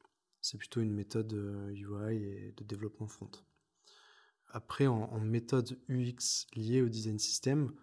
C'est 0.45 0.59
plutôt 0.59 0.81
une 0.81 0.93
méthode 0.93 1.33
UI 1.73 1.85
euh, 1.87 2.09
et 2.11 2.53
de 2.55 2.63
développement 2.63 3.07
front. 3.07 3.31
Après, 4.49 4.85
en, 4.85 5.19
méthode 5.19 5.75
UX 5.89 6.45
liée 6.55 6.83
au 6.83 6.87
design 6.87 7.17
system, 7.17 7.73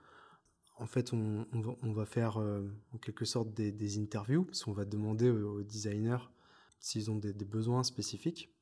en 0.76 0.87
fait, 0.87 1.12
on, 1.12 1.44
va, 1.92 2.06
faire 2.06 2.37
euh, 2.37 2.62
en 2.92 2.99
quelque 2.99 3.25
sorte 3.25 3.52
des, 3.52 3.99
interviews, 3.99 4.44
parce 4.44 4.62
qu'on 4.62 4.72
va 4.72 4.84
demander 4.84 5.28
aux, 5.28 5.64
designers 5.64 6.30
s'ils 6.78 7.11
ont 7.11 7.16
des, 7.16 7.32
besoins 7.32 7.82
spécifiques. 7.82 8.54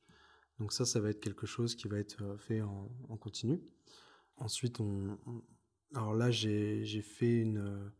Donc 0.57 0.73
ça, 0.73 0.83
ça 0.83 0.99
va 0.99 1.11
être 1.11 1.21
quelque 1.21 1.45
chose 1.45 1.75
qui 1.75 1.87
va 1.87 1.99
être 1.99 2.23
euh, 2.23 2.37
fait 2.37 2.61
en, 2.61 2.89
continu. 3.19 3.61
Ensuite, 4.37 4.79
on, 4.79 5.19
alors 5.93 6.15
là, 6.15 6.31
j'ai 6.31 7.03
fait 7.03 7.41
une, 7.41 7.91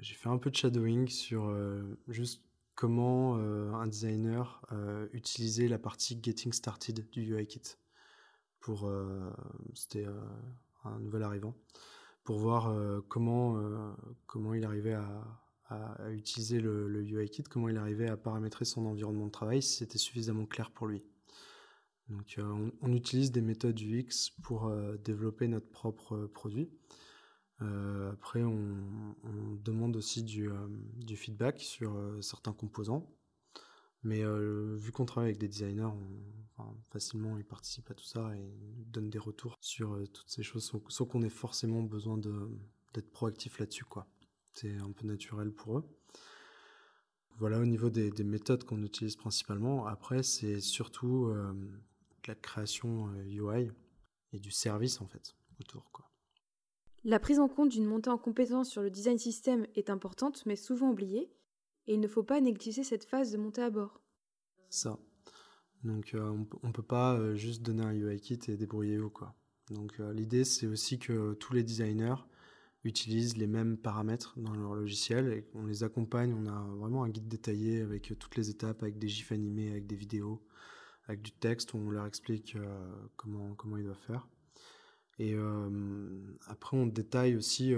j'ai 0.00 0.14
fait 0.14 0.28
un 0.28 0.38
peu 0.38 0.50
de 0.50 0.56
shadowing 0.56 1.08
sur 1.08 1.52
juste 2.08 2.44
comment 2.74 3.36
euh, 3.38 3.72
un 3.72 3.86
designer 3.86 4.60
euh, 4.72 5.06
utilisait 5.12 5.68
la 5.68 5.78
partie 5.78 6.18
Getting 6.22 6.52
Started 6.52 7.08
du 7.10 7.34
UIKit 7.34 7.76
pour 8.60 8.86
euh, 8.86 9.30
c'était 9.74 10.06
un 10.84 10.98
nouvel 10.98 11.22
arrivant 11.22 11.54
pour 12.24 12.38
voir 12.38 12.74
comment 13.08 13.94
comment 14.26 14.54
il 14.54 14.64
arrivait 14.64 14.94
à, 14.94 16.10
utiliser 16.10 16.60
le, 16.60 16.88
le, 16.88 17.02
UIKit, 17.02 17.42
comment 17.42 17.68
il 17.68 17.76
arrivait 17.76 18.08
à 18.08 18.16
paramétrer 18.16 18.64
son 18.64 18.86
environnement 18.86 19.26
de 19.26 19.30
travail 19.30 19.60
si 19.60 19.76
c'était 19.76 19.98
suffisamment 19.98 20.46
clair 20.46 20.70
pour 20.70 20.86
lui. 20.86 21.02
Donc 22.08 22.38
on, 22.38 22.92
utilise 22.92 23.32
des 23.32 23.42
méthodes 23.42 23.78
UX 23.78 24.30
pour 24.42 24.72
développer 25.04 25.48
notre 25.48 25.68
propre 25.68 26.26
produit. 26.32 26.70
Euh, 27.62 28.12
après, 28.12 28.42
on, 28.42 28.84
demande 29.64 29.96
aussi 29.96 30.22
du, 30.22 30.50
euh, 30.50 31.16
feedback 31.16 31.60
sur 31.60 31.94
euh, 31.94 32.20
certains 32.20 32.52
composants. 32.52 33.08
Mais 34.02 34.22
vu 34.76 34.92
qu'on 34.92 35.06
travaille 35.06 35.30
avec 35.30 35.40
des 35.40 35.48
designers, 35.48 35.88
facilement 36.90 37.38
ils 37.38 37.44
participent 37.44 37.90
à 37.90 37.94
tout 37.94 38.04
ça 38.04 38.36
et 38.36 38.52
donnent 38.92 39.08
des 39.08 39.18
retours 39.18 39.56
sur 39.62 39.98
toutes 40.12 40.28
ces 40.28 40.42
choses 40.42 40.70
sans, 40.88 41.06
qu'on 41.06 41.22
ait 41.22 41.30
forcément 41.30 41.82
besoin 41.82 42.18
d'être 42.18 43.10
proactif 43.12 43.58
là-dessus. 43.58 43.86
quoi. 43.86 44.06
C'est 44.52 44.76
un 44.76 44.92
peu 44.92 45.06
naturel 45.06 45.52
pour 45.52 45.78
eux. 45.78 45.84
Voilà 47.38 47.58
au 47.58 47.64
niveau 47.64 47.88
des, 47.88 48.10
des 48.10 48.24
méthodes 48.24 48.64
qu'on 48.64 48.82
utilise 48.82 49.16
principalement. 49.16 49.86
Après, 49.86 50.22
c'est 50.22 50.60
surtout 50.60 51.32
la 52.26 52.34
création 52.34 53.10
UI 53.24 53.70
et 54.34 54.38
du 54.38 54.50
service 54.50 55.00
en 55.00 55.06
fait 55.06 55.34
autour. 55.58 55.90
Quoi. 55.92 56.13
La 57.06 57.18
prise 57.18 57.38
en 57.38 57.48
compte 57.48 57.68
d'une 57.68 57.84
montée 57.84 58.08
en 58.08 58.16
compétence 58.16 58.70
sur 58.70 58.80
le 58.80 58.90
design 58.90 59.18
system 59.18 59.66
est 59.74 59.90
importante, 59.90 60.46
mais 60.46 60.56
souvent 60.56 60.90
oubliée, 60.90 61.30
et 61.86 61.94
il 61.94 62.00
ne 62.00 62.08
faut 62.08 62.22
pas 62.22 62.40
négliger 62.40 62.82
cette 62.82 63.04
phase 63.04 63.30
de 63.30 63.36
montée 63.36 63.60
à 63.60 63.68
bord. 63.68 64.00
Ça. 64.70 64.98
Donc 65.82 66.14
euh, 66.14 66.34
on 66.62 66.68
ne 66.68 66.72
peut 66.72 66.82
pas 66.82 67.14
euh, 67.14 67.34
juste 67.34 67.60
donner 67.60 67.82
un 67.82 67.92
UI 67.92 68.18
kit 68.20 68.38
et 68.48 68.56
débrouiller-vous 68.56 69.10
quoi. 69.10 69.34
Donc 69.70 70.00
euh, 70.00 70.14
l'idée 70.14 70.44
c'est 70.44 70.66
aussi 70.66 70.98
que 70.98 71.34
tous 71.34 71.52
les 71.52 71.62
designers 71.62 72.14
utilisent 72.84 73.36
les 73.36 73.46
mêmes 73.46 73.76
paramètres 73.76 74.32
dans 74.38 74.54
leur 74.54 74.74
logiciel 74.74 75.44
qu'on 75.52 75.66
les 75.66 75.84
accompagne. 75.84 76.32
On 76.32 76.46
a 76.46 76.66
vraiment 76.78 77.04
un 77.04 77.10
guide 77.10 77.28
détaillé 77.28 77.82
avec 77.82 78.18
toutes 78.18 78.36
les 78.36 78.48
étapes, 78.48 78.82
avec 78.82 78.98
des 78.98 79.08
gifs 79.08 79.30
animés, 79.30 79.70
avec 79.70 79.86
des 79.86 79.96
vidéos, 79.96 80.42
avec 81.06 81.20
du 81.20 81.32
texte 81.32 81.74
on 81.74 81.90
leur 81.90 82.06
explique 82.06 82.56
comment, 83.16 83.54
comment 83.54 83.76
ils 83.76 83.84
doivent 83.84 83.96
faire. 84.06 84.26
Et 85.18 85.36
après, 86.46 86.76
on 86.76 86.86
détaille 86.86 87.36
aussi, 87.36 87.72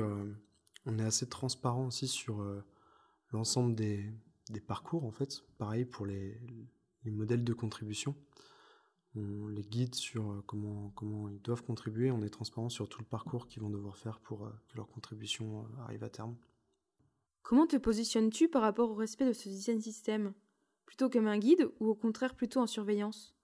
on 0.86 0.98
est 0.98 1.04
assez 1.04 1.28
transparent 1.28 1.86
aussi 1.86 2.08
sur 2.08 2.42
l'ensemble 3.32 3.74
des, 3.74 4.10
des, 4.50 4.60
parcours, 4.60 5.04
en 5.04 5.10
fait. 5.10 5.44
Pareil 5.58 5.84
pour 5.84 6.06
les, 6.06 6.40
les 7.04 7.10
modèles 7.10 7.44
de 7.44 7.52
contribution. 7.52 8.14
On 9.16 9.48
les 9.48 9.62
guide 9.62 9.94
sur 9.94 10.42
comment, 10.46 10.90
comment 10.94 11.28
ils 11.28 11.40
doivent 11.40 11.62
contribuer. 11.62 12.10
On 12.10 12.22
est 12.22 12.30
transparent 12.30 12.68
sur 12.68 12.88
tout 12.88 13.00
le 13.00 13.06
parcours 13.06 13.48
qu'ils 13.48 13.62
vont 13.62 13.70
devoir 13.70 13.96
faire 13.96 14.18
pour 14.20 14.50
que 14.68 14.76
leur 14.76 14.88
contribution 14.88 15.66
arrive 15.80 16.04
à 16.04 16.10
terme. 16.10 16.36
Comment 17.46 17.68
te 17.68 17.76
positionnes-tu 17.76 18.48
par 18.48 18.62
rapport 18.62 18.90
au 18.90 18.94
respect 18.94 19.24
de 19.24 19.32
ce 19.32 19.48
design 19.48 19.80
système? 19.80 20.32
Plutôt 20.84 21.08
comme 21.08 21.28
un 21.28 21.38
guide 21.38 21.70
ou 21.78 21.86
au 21.86 21.94
contraire 21.94 22.34
plutôt 22.34 22.58
en 22.58 22.66
surveillance? 22.66 23.36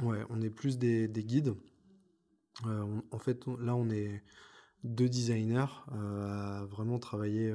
Ouais, 0.00 0.24
on 0.30 0.40
est 0.40 0.48
plus 0.48 0.78
des, 0.78 1.06
des 1.06 1.22
guides. 1.22 1.54
Euh, 2.66 3.00
en 3.10 3.18
fait, 3.18 3.46
là, 3.58 3.74
on 3.74 3.90
est 3.90 4.22
deux 4.84 5.08
designers 5.08 5.66
euh, 5.92 6.26
à 6.26 6.64
vraiment 6.66 6.98
travailler 6.98 7.52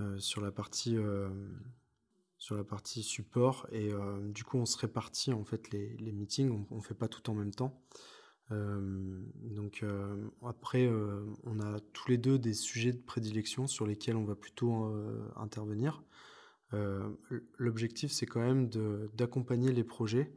euh, 0.00 0.18
sur 0.18 0.40
la 0.40 0.50
partie 0.50 0.96
sur 2.36 2.56
la 2.56 2.64
partie 2.64 3.02
support 3.02 3.66
et 3.72 3.90
du 4.24 4.44
coup 4.44 4.58
on 4.58 4.66
se 4.66 4.76
répartit 4.76 5.32
en 5.32 5.44
fait 5.44 5.70
les, 5.70 6.12
meetings, 6.12 6.66
on, 6.70 6.76
ne 6.76 6.80
fait 6.82 6.94
pas 6.94 7.08
tout 7.08 7.30
en 7.30 7.34
même 7.34 7.54
temps. 7.54 7.80
donc 8.50 9.84
après 10.42 10.90
on 11.44 11.60
a 11.60 11.80
tous 11.92 12.10
les 12.10 12.18
deux 12.18 12.38
des 12.38 12.52
sujets 12.52 12.92
de 12.92 13.00
prédilection 13.00 13.66
sur 13.66 13.86
lesquels 13.86 14.16
on 14.16 14.24
va 14.24 14.34
plutôt 14.34 14.92
intervenir. 15.36 16.02
L'objectif 17.56 18.10
c'est 18.10 18.26
quand 18.26 18.42
même 18.42 18.68
d'accompagner 19.14 19.72
les 19.72 19.84
projets 19.84 20.30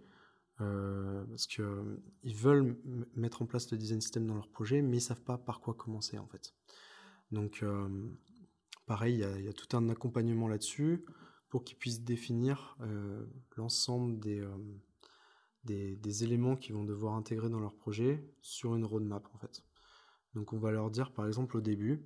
parce 0.58 1.48
qu'ils 1.48 2.36
veulent 2.36 2.78
mettre 3.16 3.42
en 3.42 3.46
place 3.46 3.72
le 3.72 3.78
design 3.78 4.02
system 4.02 4.26
dans 4.26 4.36
leur 4.36 4.50
projet, 4.50 4.82
mais 4.82 4.98
ils 4.98 5.02
savent 5.02 5.22
pas 5.22 5.38
par 5.38 5.60
quoi 5.62 5.74
commencer 5.74 6.18
en 6.18 6.28
fait. 6.28 6.54
Donc 7.32 7.64
pareil, 8.86 9.24
il 9.38 9.46
y, 9.46 9.48
a 9.48 9.54
tout 9.54 9.76
un 9.78 9.90
accompagnement 9.90 10.48
là-dessus 10.48 11.06
pour 11.50 11.64
qu'ils 11.64 11.78
puissent 11.78 12.02
définir 12.02 12.78
l'ensemble 13.56 14.20
des, 15.64 16.24
éléments 16.24 16.56
qu'ils 16.56 16.74
vont 16.74 16.86
devoir 16.86 17.14
intégrer 17.14 17.50
dans 17.50 17.60
leur 17.60 17.76
projet 17.76 18.24
sur 18.42 18.76
une 18.76 18.86
roadmap 18.86 19.28
en 19.34 19.38
fait. 19.38 19.64
Donc 20.34 20.54
on 20.54 20.60
va 20.60 20.72
leur 20.72 20.90
dire 20.90 21.12
par 21.12 21.28
exemple 21.28 21.58
au 21.58 21.62
début, 21.62 22.02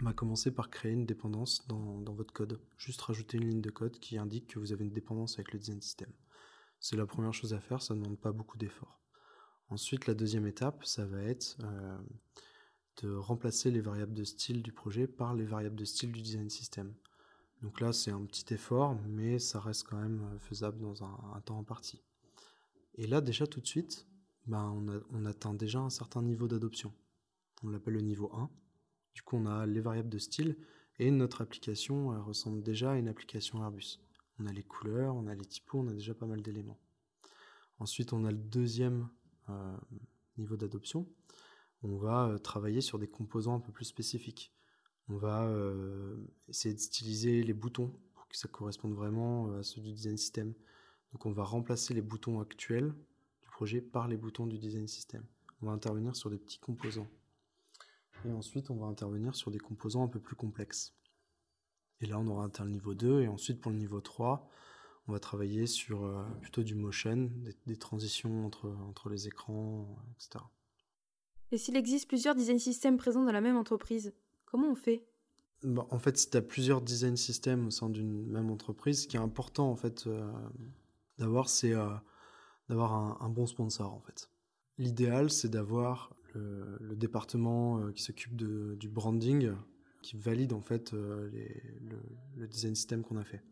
on 0.00 0.04
va 0.04 0.12
commencer 0.12 0.52
par 0.52 0.70
créer 0.70 0.92
une 0.92 1.06
dépendance 1.06 1.66
dans, 1.66 2.02
votre 2.12 2.32
code. 2.32 2.60
Juste 2.76 3.00
rajouter 3.00 3.36
une 3.38 3.48
ligne 3.48 3.60
de 3.60 3.70
code 3.70 3.98
qui 3.98 4.16
indique 4.16 4.46
que 4.46 4.58
vous 4.58 4.72
avez 4.72 4.84
une 4.84 4.92
dépendance 4.92 5.34
avec 5.34 5.52
le 5.52 5.58
design 5.58 5.80
system. 5.80 6.10
C'est 6.80 6.96
la 6.96 7.06
première 7.06 7.34
chose 7.34 7.54
à 7.54 7.60
faire, 7.60 7.82
ça 7.82 7.94
ne 7.94 8.00
demande 8.00 8.18
pas 8.18 8.32
beaucoup 8.32 8.58
d'efforts. 8.58 9.00
Ensuite, 9.70 10.06
la 10.06 10.14
deuxième 10.14 10.46
étape, 10.46 10.84
ça 10.84 11.04
va 11.04 11.22
être 11.22 11.58
euh, 11.62 11.98
de 13.02 13.14
remplacer 13.14 13.70
les 13.70 13.80
variables 13.80 14.14
de 14.14 14.24
style 14.24 14.62
du 14.62 14.72
projet 14.72 15.06
par 15.06 15.34
les 15.34 15.44
variables 15.44 15.76
de 15.76 15.84
style 15.84 16.12
du 16.12 16.22
design 16.22 16.48
system. 16.48 16.94
Donc 17.62 17.80
là, 17.80 17.92
c'est 17.92 18.10
un 18.10 18.24
petit 18.24 18.54
effort, 18.54 18.96
mais 19.08 19.38
ça 19.38 19.60
reste 19.60 19.86
quand 19.88 20.00
même 20.00 20.22
euh, 20.22 20.38
faisable 20.38 20.80
dans 20.80 21.04
un, 21.04 21.40
temps 21.44 21.58
en 21.58 21.64
partie. 21.64 22.02
Et 22.94 23.06
là, 23.06 23.20
déjà 23.20 23.46
tout 23.46 23.60
de 23.60 23.66
suite, 23.66 24.06
ben, 24.46 24.74
on, 25.12 25.24
atteint 25.26 25.54
déjà 25.54 25.80
un 25.80 25.90
certain 25.90 26.22
niveau 26.22 26.48
d'adoption. 26.48 26.92
On 27.62 27.68
l'appelle 27.68 27.94
le 27.94 28.00
niveau 28.00 28.30
1. 28.34 28.48
Du 29.14 29.22
coup, 29.22 29.36
on 29.36 29.46
a 29.46 29.66
les 29.66 29.80
variables 29.80 30.08
de 30.08 30.18
style 30.18 30.56
et 30.98 31.10
notre 31.10 31.42
application 31.42 32.24
ressemble 32.24 32.62
déjà 32.62 32.92
à 32.92 32.96
une 32.96 33.08
application 33.08 33.62
Airbus. 33.62 34.00
On 34.40 34.46
a 34.46 34.52
les 34.52 34.62
couleurs, 34.62 35.14
on 35.16 35.26
a 35.26 35.34
les 35.34 35.44
typos, 35.44 35.78
on 35.78 35.88
a 35.88 35.92
déjà 35.92 36.14
pas 36.14 36.26
mal 36.26 36.42
d'éléments. 36.42 36.78
Ensuite, 37.80 38.12
on 38.12 38.24
a 38.24 38.30
le 38.30 38.38
deuxième 38.38 39.08
euh, 39.48 39.76
niveau 40.36 40.56
d'adoption. 40.56 41.06
On 41.82 41.96
va 41.96 42.26
euh, 42.26 42.38
travailler 42.38 42.80
sur 42.80 42.98
des 42.98 43.06
composants 43.06 43.54
un 43.56 43.60
peu 43.60 43.72
plus 43.72 43.84
spécifiques. 43.84 44.52
On 45.08 45.16
va 45.16 45.46
euh, 45.46 46.16
essayer 46.48 46.74
de 46.74 46.80
styliser 46.80 47.42
les 47.42 47.54
boutons 47.54 47.92
pour 48.14 48.28
que 48.28 48.36
ça 48.36 48.48
corresponde 48.48 48.94
vraiment 48.94 49.52
à 49.56 49.62
ceux 49.62 49.80
du 49.80 49.92
design 49.92 50.16
system. 50.16 50.54
Donc 51.12 51.24
on 51.24 51.32
va 51.32 51.44
remplacer 51.44 51.94
les 51.94 52.02
boutons 52.02 52.40
actuels 52.40 52.92
du 53.42 53.48
projet 53.48 53.80
par 53.80 54.08
les 54.08 54.16
boutons 54.16 54.46
du 54.46 54.58
design 54.58 54.86
system. 54.86 55.24
On 55.62 55.66
va 55.66 55.72
intervenir 55.72 56.14
sur 56.14 56.30
des 56.30 56.38
petits 56.38 56.58
composants. 56.58 57.08
Et 58.24 58.32
ensuite, 58.32 58.70
on 58.70 58.76
va 58.76 58.86
intervenir 58.86 59.34
sur 59.34 59.50
des 59.50 59.58
composants 59.58 60.04
un 60.04 60.08
peu 60.08 60.20
plus 60.20 60.36
complexes. 60.36 60.94
Et 62.00 62.06
là, 62.06 62.18
on 62.18 62.26
aura 62.28 62.46
atteint 62.46 62.64
le 62.64 62.70
niveau 62.70 62.94
2. 62.94 63.22
Et 63.22 63.28
ensuite, 63.28 63.60
pour 63.60 63.70
le 63.72 63.78
niveau 63.78 64.00
3, 64.00 64.48
on 65.08 65.12
va 65.12 65.18
travailler 65.18 65.66
sur 65.66 66.04
euh, 66.04 66.22
plutôt 66.40 66.62
du 66.62 66.74
motion, 66.74 67.30
des, 67.66 67.76
transitions 67.76 68.46
entre, 68.46 68.68
entre 68.88 69.08
les 69.08 69.26
écrans, 69.26 69.88
etc. 70.14 70.44
Et 71.50 71.58
s'il 71.58 71.76
existe 71.76 72.08
plusieurs 72.08 72.34
design 72.34 72.58
systems 72.58 72.98
présents 72.98 73.24
dans 73.24 73.32
la 73.32 73.40
même 73.40 73.56
entreprise, 73.56 74.12
comment 74.44 74.68
on 74.70 74.74
fait? 74.74 75.06
Bah, 75.62 75.86
En 75.90 75.98
fait, 75.98 76.18
si 76.18 76.30
tu 76.30 76.36
as 76.36 76.42
plusieurs 76.42 76.82
design 76.82 77.16
systems 77.16 77.66
au 77.66 77.70
sein 77.70 77.88
d'une 77.88 78.26
même 78.26 78.50
entreprise, 78.50 79.02
ce 79.02 79.08
qui 79.08 79.16
est 79.16 79.20
important 79.20 79.70
en 79.70 79.76
fait 79.76 80.06
euh, 80.06 80.30
d'avoir, 81.16 81.48
c'est 81.48 81.72
euh, 81.72 81.88
d'avoir 82.68 83.22
un, 83.22 83.30
bon 83.30 83.46
sponsor 83.46 83.92
en 83.92 84.00
fait. 84.00 84.30
L'idéal, 84.76 85.30
c'est 85.30 85.48
d'avoir 85.48 86.14
le, 86.34 86.94
département 86.94 87.90
qui 87.92 88.02
s'occupe 88.02 88.36
du 88.36 88.88
branding 88.88 89.52
qui 90.02 90.16
valide 90.16 90.52
en 90.52 90.60
fait 90.60 90.92
euh, 90.94 91.30
le, 92.36 92.46
design 92.46 92.74
system 92.74 93.02
qu'on 93.02 93.16
a 93.16 93.24
fait. 93.24 93.42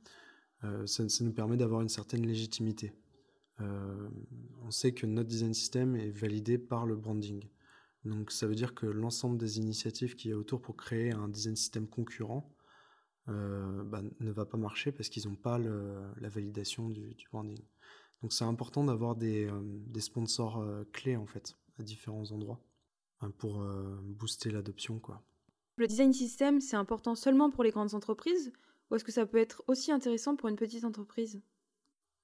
Euh, 0.65 0.87
ça, 0.87 1.05
nous 1.21 1.33
permet 1.33 1.57
d'avoir 1.57 1.81
une 1.83 1.89
certaine 1.89 2.27
légitimité. 2.27 2.93
Euh, 3.61 4.09
on 4.65 4.71
sait 4.71 4.93
que 4.93 5.07
notre 5.07 5.29
design 5.29 5.55
system 5.55 5.97
est 5.97 6.11
validé 6.11 6.59
par 6.59 6.87
le 6.87 6.97
branding. 6.97 7.45
Donc 8.05 8.31
ça 8.31 8.47
veut 8.47 8.55
dire 8.55 8.75
que 8.75 8.87
l'ensemble 8.87 9.39
des 9.39 9.59
initiatives 9.59 10.15
qu'il 10.15 10.31
y 10.31 10.35
a 10.35 10.37
autour 10.37 10.61
pour 10.63 10.77
créer 10.77 11.13
un 11.13 11.29
design 11.29 11.57
system 11.57 11.89
concurrent 11.89 12.53
bah, 13.27 14.03
ne 14.21 14.31
va 14.31 14.45
pas 14.45 14.57
marcher 14.57 14.93
parce 14.93 15.09
qu'ils 15.09 15.27
n'ont 15.27 15.35
pas 15.35 15.59
la 15.59 16.29
validation 16.29 16.89
du, 16.89 17.17
branding. 17.33 17.61
Donc 18.23 18.33
c'est 18.33 18.45
important 18.45 18.85
d'avoir 18.85 19.17
des, 19.17 19.51
sponsors 19.99 20.65
clés 20.93 21.17
en 21.17 21.27
fait 21.27 21.57
à 21.81 21.83
différents 21.83 22.31
endroits 22.31 22.61
pour 23.39 23.67
booster 24.05 24.53
l'adoption 24.53 25.01
quoi. 25.01 25.25
Le 25.77 25.87
design 25.87 26.13
system, 26.13 26.61
c'est 26.61 26.77
important 26.77 27.15
seulement 27.15 27.51
pour 27.51 27.63
les 27.63 27.71
grandes 27.71 27.95
entreprises 27.95 28.53
ou 28.91 28.95
est-ce 28.95 29.05
que 29.05 29.13
ça 29.13 29.27
peut 29.27 29.39
être 29.39 29.63
aussi 29.67 29.93
intéressant 29.93 30.37
pour 30.37 30.49
une 30.49 30.57
petite 30.57 30.85
entreprise? 30.85 31.41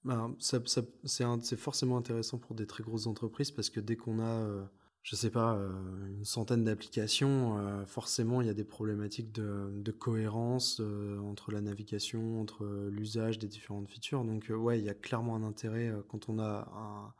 Ben, 0.05 0.35
C'est 0.39 1.57
forcément 1.57 1.97
intéressant 1.97 2.39
pour 2.39 2.55
des 2.55 2.67
très 2.67 2.83
grosses 2.83 3.07
entreprises 3.07 3.51
parce 3.51 3.71
que 3.71 3.81
dès 3.81 3.97
qu'on 3.97 4.21
a, 4.21 4.47
euh, 4.47 4.65
je 5.03 5.17
sais 5.17 5.31
pas, 5.31 5.57
euh, 5.57 6.07
une 6.07 6.25
centaine 6.25 6.65
d'applications, 6.65 7.59
euh, 7.59 7.85
forcément 7.85 8.41
il 8.41 8.47
y 8.47 8.51
a 8.51 8.55
des 8.55 8.65
problématiques 8.65 9.33
de, 9.33 9.91
cohérence 9.91 10.81
entre 11.21 11.53
la 11.53 11.61
navigation, 11.61 12.41
entre 12.41 12.65
l'usage 12.91 13.39
des 13.39 13.49
différentes 13.49 13.89
features. 13.89 14.25
Donc 14.25 14.51
ouais, 14.51 14.79
il 14.79 14.85
y 14.85 14.89
a 14.89 14.95
clairement 14.95 15.37
un 15.37 15.43
intérêt 15.43 15.93
quand 16.09 16.29
on 16.29 16.39
a 16.39 17.15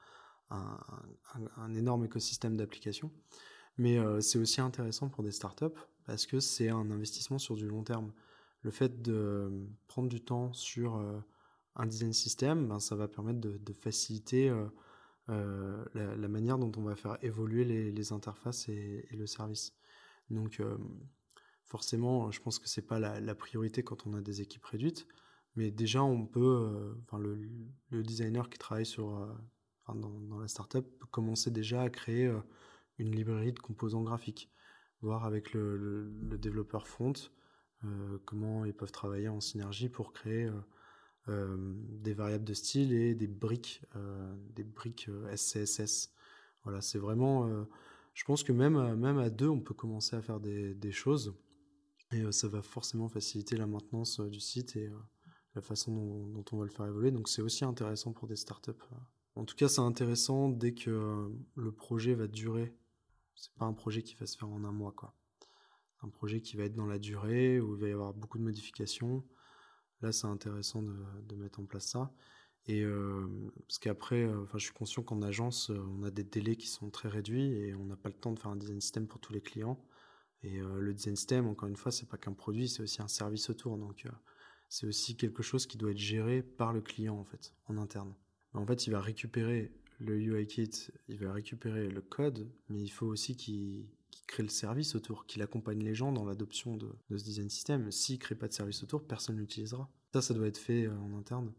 un 0.51 1.75
énorme 1.75 2.05
écosystème 2.05 2.57
d'applications. 2.57 3.11
Mais 3.79 3.99
c'est 4.21 4.39
aussi 4.39 4.61
intéressant 4.61 5.09
pour 5.09 5.25
des 5.25 5.33
startups 5.33 5.79
parce 6.05 6.27
que 6.27 6.41
c'est 6.41 6.69
un 6.69 6.91
investissement 6.91 7.39
sur 7.39 7.57
du 7.57 7.67
long 7.67 7.85
terme. 7.85 8.13
Le 8.63 8.71
fait 8.71 9.03
de 9.03 9.67
prendre 9.89 10.09
du 10.09 10.21
temps 10.21 10.53
sur 10.53 10.97
euh, 10.97 11.19
un 11.77 11.87
design 11.87 12.13
system, 12.13 12.69
ben, 12.69 12.81
ça 12.81 12.97
va 12.97 13.09
permettre 13.09 13.41
de, 13.41 13.73
faciliter 13.73 14.49
euh, 14.49 14.67
euh, 15.31 15.85
la, 15.95 16.29
manière 16.29 16.59
dont 16.59 16.73
on 16.77 16.83
va 16.83 16.97
faire 16.97 17.19
évoluer 17.23 17.65
les, 17.65 18.13
interfaces 18.13 18.69
et, 18.69 19.09
le 19.13 19.27
service. 19.27 19.75
Donc 20.31 20.63
forcément, 21.65 22.31
je 22.31 22.41
pense 22.41 22.59
que 22.59 22.69
c'est 22.69 22.87
pas 22.87 22.99
la, 22.99 23.35
priorité 23.35 23.83
quand 23.83 24.07
on 24.07 24.15
a 24.15 24.21
des 24.21 24.41
équipes 24.41 24.65
réduites, 24.65 25.07
mais 25.57 25.71
déjà 25.71 26.03
on 26.03 26.27
peut, 26.27 26.95
enfin 27.03 27.19
le, 27.19 28.03
designer 28.03 28.49
qui 28.49 28.59
travaille 28.59 28.87
sur, 28.87 29.29
dans, 29.89 29.95
dans, 29.95 30.39
la 30.39 30.49
startup 30.49 30.87
peut 30.99 31.07
commencer 31.11 31.51
déjà 31.51 31.83
à 31.83 31.91
créer 31.91 32.33
une 32.99 33.15
librairie 33.15 33.53
de 33.53 33.59
composants 33.59 34.03
graphiques 34.03 34.53
voir 35.03 35.25
avec 35.25 35.53
le, 35.53 36.11
développeur 36.39 36.87
front 36.87 37.13
euh, 37.85 38.19
comment 38.25 38.65
ils 38.65 38.75
peuvent 38.75 38.93
travailler 38.93 39.29
en 39.29 39.41
synergie 39.41 39.89
pour 39.89 40.13
créer 40.13 40.45
euh, 40.45 40.53
euh, 41.29 41.57
des 41.89 42.15
variables 42.15 42.45
de 42.45 42.55
style 42.55 42.93
et 42.93 43.15
des 43.15 43.27
briques, 43.27 43.83
des 44.55 44.65
briques 44.65 45.09
SCSS. 45.35 46.13
Voilà, 46.65 46.81
c'est 46.81 46.99
vraiment. 46.99 47.67
je 48.15 48.25
pense 48.25 48.45
que 48.45 48.53
même, 48.53 48.95
même 48.97 49.19
à 49.19 49.31
deux, 49.31 49.49
on 49.49 49.61
peut 49.61 49.75
commencer 49.75 50.17
à 50.17 50.23
faire 50.23 50.41
des, 50.41 50.93
choses 50.93 51.35
et 52.13 52.31
ça 52.31 52.49
va 52.49 52.63
forcément 52.63 53.09
faciliter 53.09 53.57
la 53.57 53.67
maintenance 53.67 54.21
du 54.21 54.39
site 54.39 54.77
et 54.77 54.91
la 55.55 55.63
façon 55.63 55.95
dont, 55.95 56.27
dont, 56.27 56.45
on 56.53 56.59
va 56.59 56.65
le 56.65 56.71
faire 56.71 56.87
évoluer. 56.87 57.11
Donc 57.11 57.29
c'est 57.29 57.43
aussi 57.43 57.65
intéressant 57.65 58.13
pour 58.13 58.29
des 58.29 58.37
startups. 58.37 58.71
En 59.35 59.45
tout 59.45 59.57
cas, 59.57 59.69
c'est 59.69 59.81
intéressant 59.81 60.49
dès 60.49 60.75
que 60.75 61.31
le 61.57 61.73
projet 61.73 62.15
va 62.15 62.29
durer 62.29 62.73
c'est 63.35 63.53
pas 63.55 63.65
un 63.65 63.73
projet 63.73 64.03
qui 64.03 64.15
va 64.15 64.27
se 64.27 64.37
faire 64.37 64.49
en 64.49 64.65
un 64.65 64.73
mois, 64.73 64.93
quoi. 64.93 65.15
Un 66.03 66.09
projet 66.09 66.41
qui 66.41 66.57
va 66.57 66.65
être 66.65 66.75
dans 66.75 66.87
la 66.87 66.99
durée, 66.99 67.61
où 67.61 67.75
il 67.75 67.81
va 67.81 67.89
y 67.89 67.93
avoir 67.93 68.13
beaucoup 68.13 68.39
de 68.39 68.43
modifications. 68.43 69.25
Là, 70.01 70.11
c'est 70.11 70.27
intéressant 70.27 70.83
de, 70.83 71.37
mettre 71.37 71.61
en 71.61 71.65
place 71.65 71.87
ça. 71.87 72.13
Et 72.67 72.83
euh, 72.83 73.27
parce 73.69 73.79
qu'après, 73.79 74.25
euh, 74.25 74.45
je 74.55 74.59
suis 74.59 74.73
conscient 74.73 75.03
qu'en 75.03 75.23
agence, 75.23 75.71
euh, 75.71 75.85
on 75.99 76.03
a 76.03 76.11
des 76.11 76.25
délais 76.25 76.57
qui 76.57 76.69
sont 76.69 76.91
très 76.91 77.09
réduits 77.09 77.53
et 77.53 77.75
on 77.75 77.85
n'a 77.85 77.97
pas 77.97 78.09
le 78.09 78.15
temps 78.15 78.33
de 78.33 78.39
faire 78.39 78.51
un 78.51 78.57
design 78.57 78.81
system 78.81 79.07
pour 79.07 79.21
tous 79.21 79.33
les 79.33 79.41
clients. 79.41 79.85
Et 80.45 80.59
le 80.59 80.93
design 80.93 81.15
system, 81.15 81.47
encore 81.47 81.69
une 81.69 81.77
fois, 81.77 81.93
c'est 81.93 82.09
pas 82.09 82.19
qu'un 82.19 82.33
produit, 82.33 82.69
c'est 82.69 82.83
aussi 82.83 83.01
un 83.01 83.07
service 83.07 83.49
autour. 83.49 83.79
Donc, 83.79 84.09
c'est 84.69 84.89
aussi 84.89 85.17
quelque 85.17 85.41
chose 85.41 85.69
qui 85.69 85.79
doit 85.79 85.93
être 85.93 85.99
géré 85.99 86.43
par 86.43 86.73
le 86.73 86.81
client 86.81 87.17
en 87.17 87.25
fait, 87.25 87.55
en 87.67 87.79
interne. 87.79 88.13
En 88.53 88.67
fait, 88.67 88.89
il 88.89 88.91
va 88.91 89.01
récupérer 89.01 89.71
le 90.03 90.19
UI 90.19 90.47
kit, 90.47 90.71
il 91.09 91.19
va 91.19 91.33
récupérer 91.33 91.89
le 91.89 92.01
code, 92.01 92.49
mais 92.69 92.81
il 92.81 92.91
faut 92.91 93.07
aussi 93.07 93.37
qu'il 93.37 93.87
crée 94.27 94.43
le 94.43 94.49
service 94.49 94.95
autour, 94.95 95.27
qu'il 95.27 95.43
accompagne 95.43 95.83
les 95.83 95.95
gens 95.95 96.13
dans 96.13 96.25
l'adoption 96.25 96.77
de, 96.77 96.89
ce 97.11 97.23
design 97.23 97.49
system. 97.49 97.91
S'il 97.91 98.17
ne 98.17 98.21
crée 98.21 98.35
pas 98.35 98.49
de 98.49 98.53
service 98.53 98.83
autour, 98.83 99.05
personne 99.05 99.37
l'utilisera. 99.37 99.89
Ça, 100.13 100.23
ça 100.23 100.35
doit 100.35 100.47
être 100.47 100.59
fait 100.59 100.87
euh, 100.87 100.99
en 100.99 101.17
interne. 101.17 101.53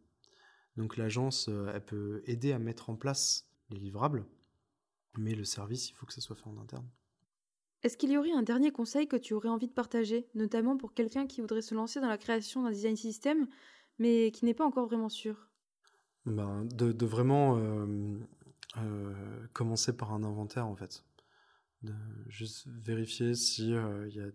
Donc 0.77 0.97
l'agence, 0.97 1.47
euh, 1.49 1.71
elle 1.73 1.85
peut 1.85 2.21
aider 2.25 2.51
à 2.51 2.59
mettre 2.59 2.89
en 2.89 2.95
place 2.95 3.47
les 3.69 3.79
livrables, 3.79 4.25
mais 5.17 5.35
le 5.35 5.43
service, 5.43 5.89
il 5.89 5.93
faut 5.93 6.05
que 6.05 6.13
ça 6.13 6.21
soit 6.21 6.35
fait 6.35 6.47
en 6.47 6.57
interne. 6.57 6.87
Est-ce 7.83 7.97
qu'il 7.97 8.11
y 8.11 8.17
aurait 8.17 8.31
un 8.31 8.43
dernier 8.43 8.71
conseil 8.71 9.07
que 9.07 9.17
tu 9.17 9.33
aurais 9.33 9.49
envie 9.49 9.67
de 9.67 9.73
partager, 9.73 10.27
notamment 10.35 10.77
pour 10.77 10.93
quelqu'un 10.93 11.27
qui 11.27 11.41
voudrait 11.41 11.61
se 11.61 11.75
lancer 11.75 11.99
dans 11.99 12.07
la 12.07 12.17
création 12.17 12.63
d'un 12.63 12.71
design 12.71 12.95
system, 12.95 13.47
mais 13.99 14.31
qui 14.31 14.45
n'est 14.45 14.53
pas 14.53 14.65
encore 14.65 14.87
vraiment 14.87 15.09
sûr? 15.09 15.49
Ben, 16.25 16.65
de, 16.73 17.05
vraiment 17.05 17.57
euh, 17.57 18.17
euh, 18.77 19.13
commencer 19.53 19.95
par 19.95 20.13
un 20.13 20.23
inventaire 20.23 20.67
en 20.67 20.75
fait. 20.75 21.03
De 21.83 21.93
juste 22.27 22.67
vérifier 22.67 23.35
s'il 23.35 23.73
euh, 23.73 24.09
y 24.09 24.19
a, 24.21 24.31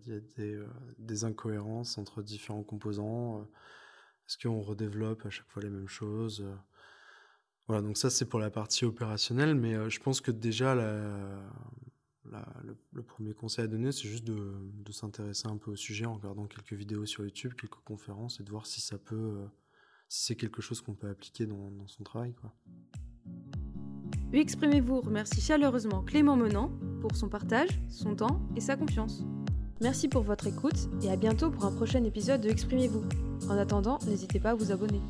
des, 0.97 1.23
incohérences 1.23 1.97
entre 1.97 2.21
différents 2.21 2.63
composants. 2.63 3.47
Est-ce 4.27 4.37
qu'on 4.37 4.61
redéveloppe 4.61 5.25
à 5.25 5.31
chaque 5.31 5.47
fois 5.47 5.63
les 5.63 5.69
mêmes 5.69 5.87
choses 5.87 6.45
Voilà, 7.67 7.81
donc 7.81 7.97
ça 7.97 8.11
c'est 8.11 8.25
pour 8.25 8.39
la 8.39 8.51
partie 8.51 8.85
opérationnelle, 8.85 9.55
mais 9.55 9.73
euh, 9.73 9.89
je 9.89 9.99
pense 9.99 10.21
que 10.21 10.29
déjà 10.29 10.75
le, 12.91 13.03
premier 13.07 13.33
conseil 13.33 13.65
à 13.65 13.67
donner, 13.67 13.91
c'est 13.91 14.07
juste 14.07 14.25
de, 14.25 14.91
s'intéresser 14.91 15.47
un 15.47 15.57
peu 15.57 15.71
au 15.71 15.75
sujet 15.75 16.05
en 16.05 16.13
regardant 16.13 16.45
quelques 16.45 16.73
vidéos 16.73 17.07
sur 17.07 17.23
YouTube, 17.23 17.53
quelques 17.55 17.83
conférences 17.83 18.39
et 18.39 18.43
de 18.43 18.51
voir 18.51 18.67
si 18.67 18.81
ça 18.81 18.99
peut, 18.99 19.15
euh, 19.15 19.47
si 20.07 20.25
c'est 20.25 20.35
quelque 20.35 20.61
chose 20.61 20.81
qu'on 20.81 20.93
peut 20.93 21.09
appliquer 21.09 21.47
dans, 21.47 21.87
son 21.87 22.03
travail. 22.03 22.35
Quoi. 22.35 22.53
Exprimez-vous 24.31 25.01
remercie 25.01 25.41
chaleureusement 25.41 26.03
Clément 26.03 26.35
Menant 26.35 26.69
pour 27.01 27.15
son 27.15 27.29
partage, 27.29 27.69
son 27.89 28.15
temps 28.15 28.41
et 28.55 28.61
sa 28.61 28.75
confiance. 28.75 29.23
Merci 29.81 30.07
pour 30.07 30.21
votre 30.21 30.45
écoute 30.45 30.87
et 31.01 31.09
à 31.09 31.15
bientôt 31.15 31.49
pour 31.49 31.65
un 31.65 31.71
prochain 31.71 32.03
épisode 32.03 32.41
de 32.41 32.49
Exprimez-vous. 32.49 33.03
En 33.49 33.57
attendant, 33.57 33.97
n'hésitez 34.07 34.39
pas 34.39 34.51
à 34.51 34.55
vous 34.55 34.71
abonner. 34.71 35.01